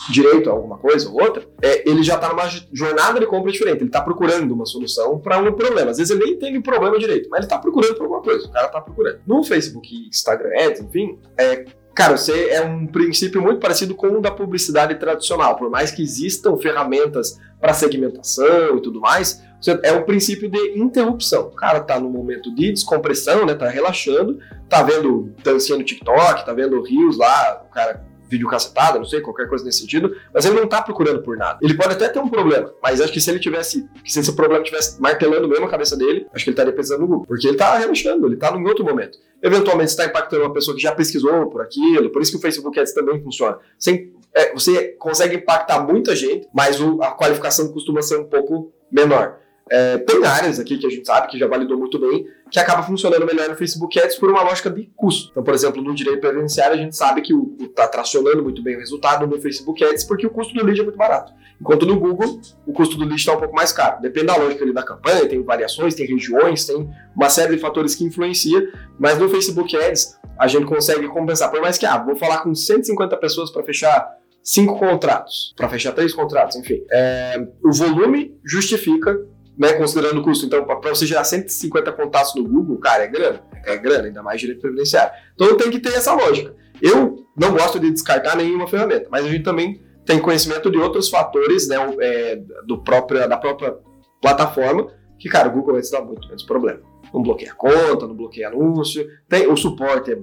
[0.09, 3.77] direito a alguma coisa ou outra, é, ele já está numa jornada de compra diferente.
[3.77, 5.91] Ele está procurando uma solução para um problema.
[5.91, 8.47] Às vezes ele nem teve problema direito, mas ele está procurando por alguma coisa.
[8.47, 9.19] O cara está procurando.
[9.25, 14.21] No Facebook, Instagram Ads, enfim, é, Cara, você é um princípio muito parecido com o
[14.21, 15.57] da publicidade tradicional.
[15.57, 19.43] Por mais que existam ferramentas para segmentação e tudo mais,
[19.83, 21.47] é um princípio de interrupção.
[21.47, 23.53] O cara tá no momento de descompressão, né?
[23.53, 28.97] Tá relaxando, tá vendo dancinha no TikTok, tá vendo rios lá, o cara vídeo cacetada,
[28.97, 31.59] não sei, qualquer coisa nesse sentido, mas ele não tá procurando por nada.
[31.61, 34.63] Ele pode até ter um problema, mas acho que se ele tivesse, se esse problema
[34.63, 37.57] tivesse martelando mesmo a cabeça dele, acho que ele estaria pensando no Google, porque ele
[37.57, 39.17] tá relaxando, ele tá em outro momento.
[39.43, 42.79] Eventualmente está impactando uma pessoa que já pesquisou por aquilo, por isso que o Facebook
[42.79, 43.57] Ads também funciona.
[43.77, 48.71] Sem, é, você consegue impactar muita gente, mas o, a qualificação costuma ser um pouco
[48.89, 49.40] menor.
[49.69, 52.83] É, tem áreas aqui que a gente sabe que já validou muito bem, que acaba
[52.83, 55.29] funcionando melhor no Facebook Ads por uma lógica de custo.
[55.31, 58.79] Então, por exemplo, no direito previdenciário, a gente sabe que está tracionando muito bem o
[58.79, 61.31] resultado no Facebook Ads porque o custo do lead é muito barato.
[61.59, 64.01] Enquanto no Google, o custo do lead está um pouco mais caro.
[64.01, 67.95] Depende da lógica ali da campanha, tem variações, tem regiões, tem uma série de fatores
[67.95, 68.67] que influencia,
[68.99, 71.49] mas no Facebook Ads a gente consegue compensar.
[71.49, 75.91] Por mais que, ah, vou falar com 150 pessoas para fechar cinco contratos, para fechar
[75.91, 76.83] três contratos, enfim.
[76.91, 79.19] É, o volume justifica
[79.61, 80.47] né, considerando o custo.
[80.47, 83.43] Então, para você gerar 150 contatos no Google, cara, é grana.
[83.63, 85.13] É grana, ainda mais direito previdenciário.
[85.35, 86.55] Então, tem que ter essa lógica.
[86.81, 91.09] Eu não gosto de descartar nenhuma ferramenta, mas a gente também tem conhecimento de outros
[91.09, 93.77] fatores né, é, do próprio, da própria
[94.19, 94.87] plataforma
[95.19, 96.79] que, cara, o Google vai te dar muito menos problema.
[97.13, 100.17] Não bloqueia conta, não bloqueia anúncio, tem, o suporte é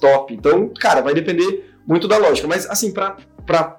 [0.00, 0.34] top.
[0.34, 2.48] Então, cara, vai depender muito da lógica.
[2.48, 3.78] Mas, assim, para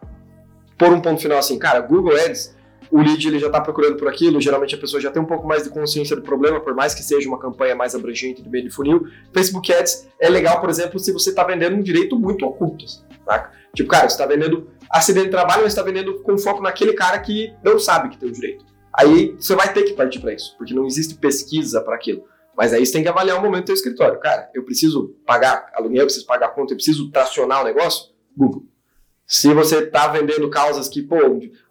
[0.77, 2.55] pôr um ponto final assim, cara, Google Ads
[2.91, 5.47] o lead ele já está procurando por aquilo, geralmente a pessoa já tem um pouco
[5.47, 8.65] mais de consciência do problema, por mais que seja uma campanha mais abrangente do meio
[8.65, 9.07] de funil.
[9.33, 12.85] Facebook Ads é legal, por exemplo, se você está vendendo um direito muito oculto,
[13.25, 13.51] tá?
[13.73, 17.17] Tipo, cara, você está vendendo acidente de trabalho, mas está vendendo com foco naquele cara
[17.19, 18.65] que não sabe que tem o direito.
[18.93, 22.25] Aí você vai ter que partir para isso, porque não existe pesquisa para aquilo.
[22.57, 24.19] Mas aí você tem que avaliar o momento do seu escritório.
[24.19, 28.11] Cara, eu preciso pagar aluguel, eu preciso pagar conta, eu preciso tracionar o negócio?
[28.35, 28.65] Google.
[29.31, 31.15] Se você está vendendo causas que, pô,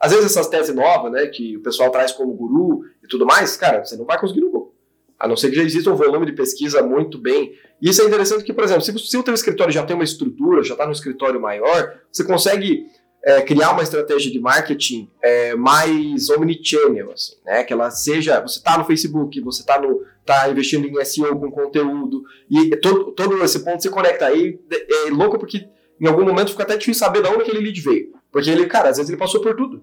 [0.01, 3.55] às vezes essas teses novas, né, que o pessoal traz como guru e tudo mais,
[3.55, 4.75] cara, você não vai conseguir no Google.
[5.19, 7.53] A não ser que já exista um volume de pesquisa muito bem.
[7.79, 10.05] E isso é interessante que, por exemplo, se, se o teu escritório já tem uma
[10.05, 12.87] estrutura, já está no escritório maior, você consegue
[13.23, 17.63] é, criar uma estratégia de marketing é, mais omnichannel, assim, né?
[17.63, 21.51] Que ela seja, você está no Facebook, você está no, tá investindo em SEO com
[21.51, 25.69] conteúdo e todo, todo esse ponto se conecta aí é, é louco porque
[26.01, 28.13] em algum momento fica até difícil saber de onde aquele lead veio.
[28.33, 29.83] Porque ele, cara, às vezes ele passou por tudo.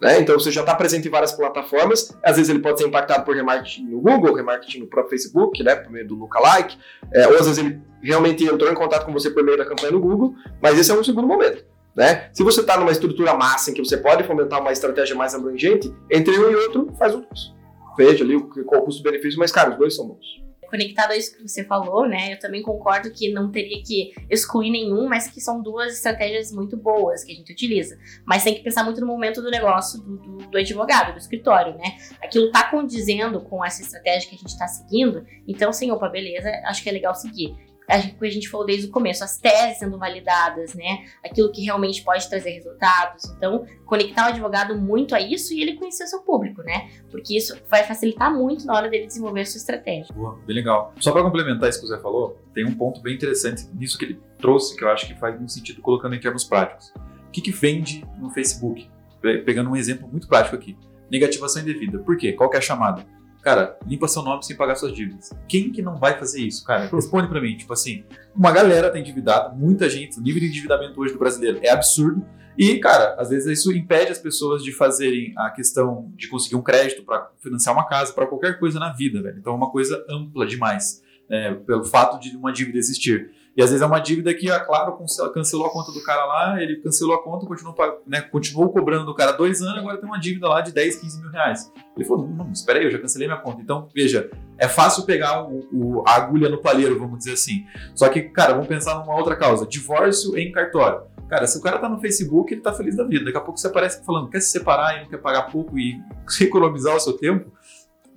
[0.00, 0.20] Né?
[0.20, 3.34] Então você já está presente em várias plataformas, às vezes ele pode ser impactado por
[3.34, 6.78] remarketing no Google, remarketing no próprio Facebook, né, por meio do lookalike,
[7.12, 9.90] é, ou às vezes ele realmente entrou em contato com você por meio da campanha
[9.90, 11.64] no Google, mas esse é um segundo momento.
[11.96, 12.30] Né?
[12.32, 15.92] Se você está numa estrutura massa em que você pode fomentar uma estratégia mais abrangente,
[16.08, 17.52] entre um e outro, faz o dois.
[17.96, 21.46] Veja ali qual o custo-benefício, mas cara, os dois são bons conectado a isso que
[21.46, 22.32] você falou, né?
[22.32, 26.76] Eu também concordo que não teria que excluir nenhum, mas que são duas estratégias muito
[26.76, 27.98] boas que a gente utiliza.
[28.26, 31.74] Mas tem que pensar muito no momento do negócio do, do, do advogado, do escritório,
[31.74, 31.96] né?
[32.22, 36.50] Aquilo tá condizendo com essa estratégia que a gente está seguindo, então, sim, opa, beleza,
[36.66, 39.98] acho que é legal seguir que a gente falou desde o começo, as teses sendo
[39.98, 41.06] validadas, né?
[41.24, 43.24] Aquilo que realmente pode trazer resultados.
[43.36, 46.90] Então, conectar o advogado muito a isso e ele conhecer o seu público, né?
[47.10, 50.14] Porque isso vai facilitar muito na hora dele desenvolver a sua estratégia.
[50.14, 50.92] Boa, bem legal.
[51.00, 54.04] Só para complementar isso que o Zé falou, tem um ponto bem interessante nisso que
[54.04, 56.92] ele trouxe, que eu acho que faz muito sentido colocando em termos práticos.
[57.26, 58.88] O que, que vende no Facebook?
[59.20, 60.76] Pegando um exemplo muito prático aqui.
[61.10, 61.98] Negativação indevida.
[61.98, 62.32] Por quê?
[62.32, 63.04] Qual que é a chamada?
[63.48, 65.30] Cara, limpa seu nome sem pagar suas dívidas.
[65.48, 66.84] Quem que não vai fazer isso, cara?
[66.84, 67.56] Responde para mim.
[67.56, 68.04] Tipo assim,
[68.36, 72.22] uma galera tá endividada, muita gente, o nível de endividamento hoje do brasileiro é absurdo.
[72.58, 76.62] E, cara, às vezes isso impede as pessoas de fazerem a questão de conseguir um
[76.62, 79.38] crédito para financiar uma casa, para qualquer coisa na vida, velho.
[79.38, 83.30] Então é uma coisa ampla demais, é, pelo fato de uma dívida existir.
[83.58, 84.96] E às vezes é uma dívida que a Claro
[85.34, 87.74] cancelou a conta do cara lá, ele cancelou a conta, continuou,
[88.06, 91.20] né, continuou cobrando do cara dois anos, agora tem uma dívida lá de 10, 15
[91.20, 91.72] mil reais.
[91.96, 93.60] Ele falou, não, espera aí, eu já cancelei minha conta.
[93.60, 97.64] Então, veja, é fácil pegar o, o, a agulha no palheiro, vamos dizer assim.
[97.96, 101.08] Só que, cara, vamos pensar numa outra causa, divórcio em cartório.
[101.28, 103.24] Cara, se o cara tá no Facebook, ele tá feliz da vida.
[103.24, 106.00] Daqui a pouco você aparece falando, quer se separar e não quer pagar pouco e
[106.40, 107.50] economizar o seu tempo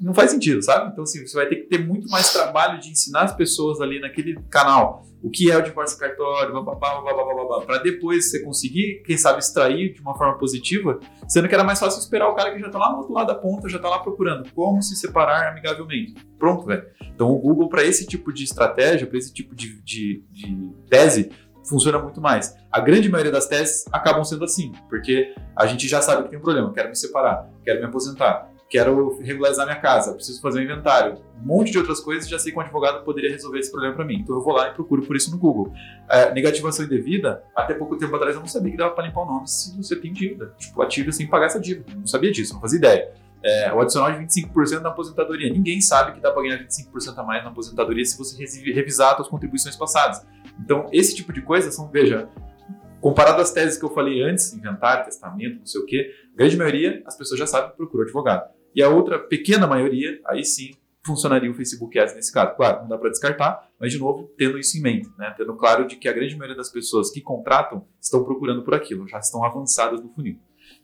[0.02, 0.92] não faz sentido, sabe?
[0.92, 4.00] Então, assim, você vai ter que ter muito mais trabalho de ensinar as pessoas ali
[4.00, 6.52] naquele canal o que é o divórcio cartório,
[7.66, 11.80] para depois você conseguir, quem sabe, extrair de uma forma positiva, sendo que era mais
[11.80, 13.88] fácil esperar o cara que já está lá no outro lado da ponta, já está
[13.88, 16.16] lá procurando como se separar amigavelmente.
[16.40, 16.84] Pronto, velho.
[17.14, 21.32] Então, o Google, para esse tipo de estratégia, para esse tipo de, de, de tese,
[21.64, 22.56] funciona muito mais.
[22.72, 26.40] A grande maioria das teses acabam sendo assim, porque a gente já sabe que tem
[26.40, 30.64] um problema, quero me separar, quero me aposentar, quero regularizar minha casa, preciso fazer um
[30.64, 33.94] inventário, um monte de outras coisas, já sei que um advogado poderia resolver esse problema
[33.94, 34.20] para mim.
[34.22, 35.74] Então eu vou lá e procuro por isso no Google.
[36.10, 39.26] É, negativação indevida, até pouco tempo atrás eu não sabia que dava para limpar o
[39.26, 40.54] nome se você tem dívida.
[40.58, 41.94] Tipo, ativa sem pagar essa dívida.
[41.94, 43.12] Não sabia disso, não fazia ideia.
[43.44, 45.52] É, o adicional de 25% na aposentadoria.
[45.52, 48.42] Ninguém sabe que dá para ganhar 25% a mais na aposentadoria se você
[48.72, 50.26] revisar as contribuições passadas.
[50.64, 52.30] Então, esse tipo de coisa são, veja,
[53.02, 57.02] comparado às teses que eu falei antes, inventário, testamento, não sei o quê, grande maioria
[57.06, 58.61] as pessoas já sabem que advogado.
[58.76, 60.72] E a outra pequena maioria, aí sim,
[61.06, 62.56] funcionaria o Facebook Ads nesse caso.
[62.56, 65.34] Claro, não dá para descartar, mas de novo, tendo isso em mente, né?
[65.38, 69.08] tendo claro de que a grande maioria das pessoas que contratam estão procurando por aquilo,
[69.08, 70.40] já estão avançadas no funil.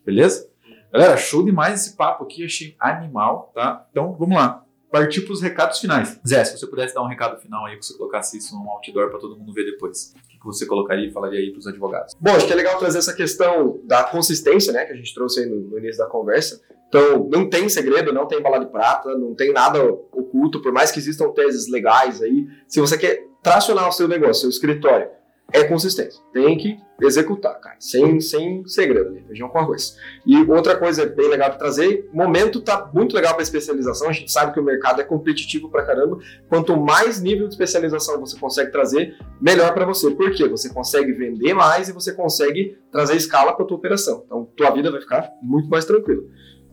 [0.05, 0.49] Beleza?
[0.91, 3.85] Galera, show demais esse papo aqui, achei animal, tá?
[3.91, 4.65] Então, vamos lá.
[4.91, 6.19] Partir para os recados finais.
[6.25, 9.09] Zé, se você pudesse dar um recado final aí, que você colocasse isso num outdoor
[9.09, 12.15] para todo mundo ver depois, o que você colocaria e falaria aí para os advogados?
[12.19, 15.41] Bom, acho que é legal trazer essa questão da consistência, né, que a gente trouxe
[15.41, 16.61] aí no, no início da conversa.
[16.87, 20.89] Então, não tem segredo, não tem bala de prata, não tem nada oculto, por mais
[20.89, 22.47] que existam teses legais aí.
[22.65, 25.09] Se você quer tracionar o seu negócio, seu escritório,
[25.53, 26.21] é consistência.
[26.33, 27.77] Tem que executar, cara.
[27.79, 29.97] Sem, sem segredo ali, feijão com arroz.
[30.25, 34.09] E outra coisa bem legal de trazer, momento tá muito legal para especialização.
[34.09, 36.17] A gente sabe que o mercado é competitivo pra caramba.
[36.49, 40.11] Quanto mais nível de especialização você consegue trazer, melhor para você.
[40.11, 40.47] Por quê?
[40.49, 44.23] Você consegue vender mais e você consegue trazer escala para tua operação.
[44.25, 46.23] Então, tua vida vai ficar muito mais tranquila.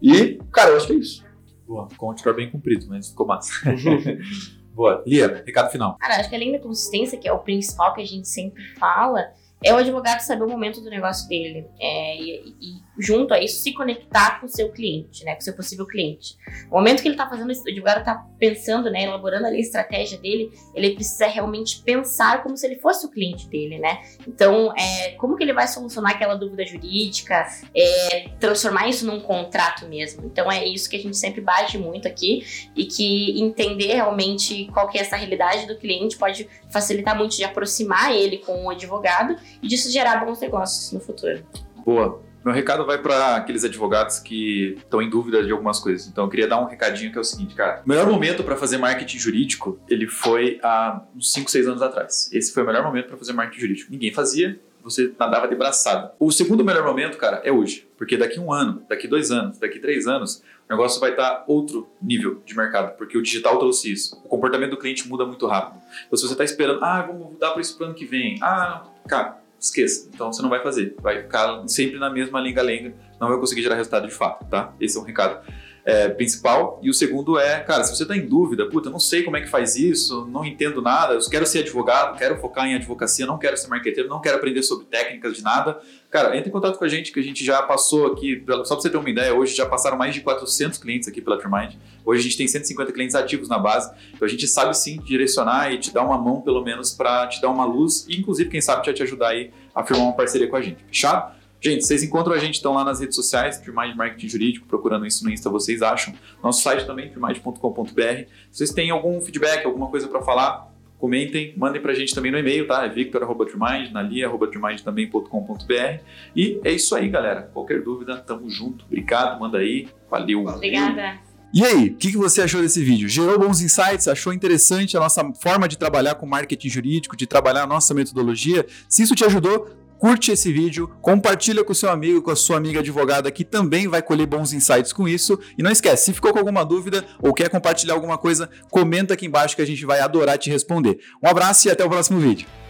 [0.03, 1.25] E, cara, eu acho que é isso.
[1.67, 3.53] Boa, ficou um bem comprido, mas ficou massa.
[4.75, 5.03] Boa.
[5.07, 5.97] Lia, recado final.
[5.99, 9.33] Cara, acho que além da consistência, que é o principal que a gente sempre fala,
[9.65, 11.67] é o advogado saber o momento do negócio dele.
[11.81, 15.45] É, e, e junto a isso, se conectar com o seu cliente, né, com o
[15.45, 16.37] seu possível cliente.
[16.71, 20.19] O momento que ele está fazendo o advogado está pensando, né, elaborando ali a estratégia
[20.19, 24.03] dele, ele precisa realmente pensar como se ele fosse o cliente dele, né?
[24.27, 29.87] Então, é, como que ele vai solucionar aquela dúvida jurídica, é, transformar isso num contrato
[29.89, 30.25] mesmo.
[30.27, 32.45] Então, é isso que a gente sempre bate muito aqui
[32.77, 37.45] e que entender realmente qual que é essa realidade do cliente pode facilitar muito de
[37.45, 41.45] aproximar ele com o advogado e disso gerar bons negócios no futuro.
[41.85, 42.34] Boa.
[42.45, 46.07] Meu recado vai para aqueles advogados que estão em dúvida de algumas coisas.
[46.07, 47.83] Então, eu queria dar um recadinho que é o seguinte, cara.
[47.87, 52.29] O melhor momento para fazer marketing jurídico, ele foi há uns 5, 6 anos atrás.
[52.33, 53.91] Esse foi o melhor momento para fazer marketing jurídico.
[53.91, 56.13] Ninguém fazia, você nadava de braçada.
[56.21, 57.89] O segundo melhor momento, cara, é hoje.
[57.97, 61.89] Porque daqui um ano, daqui dois anos, daqui três anos, o negócio vai estar outro
[62.03, 64.21] nível de mercado, porque o digital trouxe isso.
[64.23, 65.81] O comportamento do cliente muda muito rápido.
[66.07, 68.39] Então, se você está esperando, ah, vamos mudar para isso para o ano que vem.
[68.43, 70.09] Ah, cara, esqueça.
[70.13, 70.95] Então você não vai fazer.
[71.01, 74.75] Vai ficar sempre na mesma lenga-lenga, não vai conseguir gerar resultado de fato, tá?
[74.81, 75.45] Esse é um recado
[75.85, 76.81] é, principal.
[76.83, 79.37] E o segundo é, cara, se você está em dúvida, puta, eu não sei como
[79.37, 83.27] é que faz isso, não entendo nada, eu quero ser advogado, quero focar em advocacia,
[83.27, 85.79] não quero ser marqueteiro, não quero aprender sobre técnicas de nada.
[86.11, 88.83] Cara, entre em contato com a gente, que a gente já passou aqui, só para
[88.83, 91.75] você ter uma ideia, hoje já passaram mais de 400 clientes aqui pela Trimind.
[92.05, 95.73] Hoje a gente tem 150 clientes ativos na base, então a gente sabe sim direcionar
[95.73, 98.61] e te dar uma mão, pelo menos, para te dar uma luz e, inclusive, quem
[98.61, 100.85] sabe, já te ajudar aí a firmar uma parceria com a gente.
[100.87, 101.35] Fechado?
[101.65, 105.25] Gente, vocês encontram a gente então lá nas redes sociais, Firmage Marketing Jurídico, procurando isso
[105.25, 106.13] no Insta, vocês acham.
[106.43, 107.89] Nosso site também, firmage.com.br.
[107.89, 112.37] Se vocês têm algum feedback, alguma coisa para falar, comentem, mandem pra gente também no
[112.37, 112.85] e-mail, tá?
[112.85, 116.01] É victor.trimind, nalia.trimind.com.br.
[116.37, 117.49] E é isso aí, galera.
[117.55, 118.85] Qualquer dúvida, tamo junto.
[118.85, 119.89] Obrigado, manda aí.
[120.11, 120.47] Valeu.
[120.47, 121.19] Obrigada.
[121.55, 123.09] E aí, o que, que você achou desse vídeo?
[123.09, 124.07] Gerou bons insights?
[124.07, 128.67] Achou interessante a nossa forma de trabalhar com marketing jurídico, de trabalhar a nossa metodologia?
[128.87, 132.81] Se isso te ajudou, curte esse vídeo, compartilha com seu amigo, com a sua amiga
[132.81, 135.39] advogada que também vai colher bons insights com isso.
[135.59, 139.27] E não esquece, se ficou com alguma dúvida ou quer compartilhar alguma coisa, comenta aqui
[139.27, 140.99] embaixo que a gente vai adorar te responder.
[141.23, 142.64] Um abraço e até o próximo vídeo.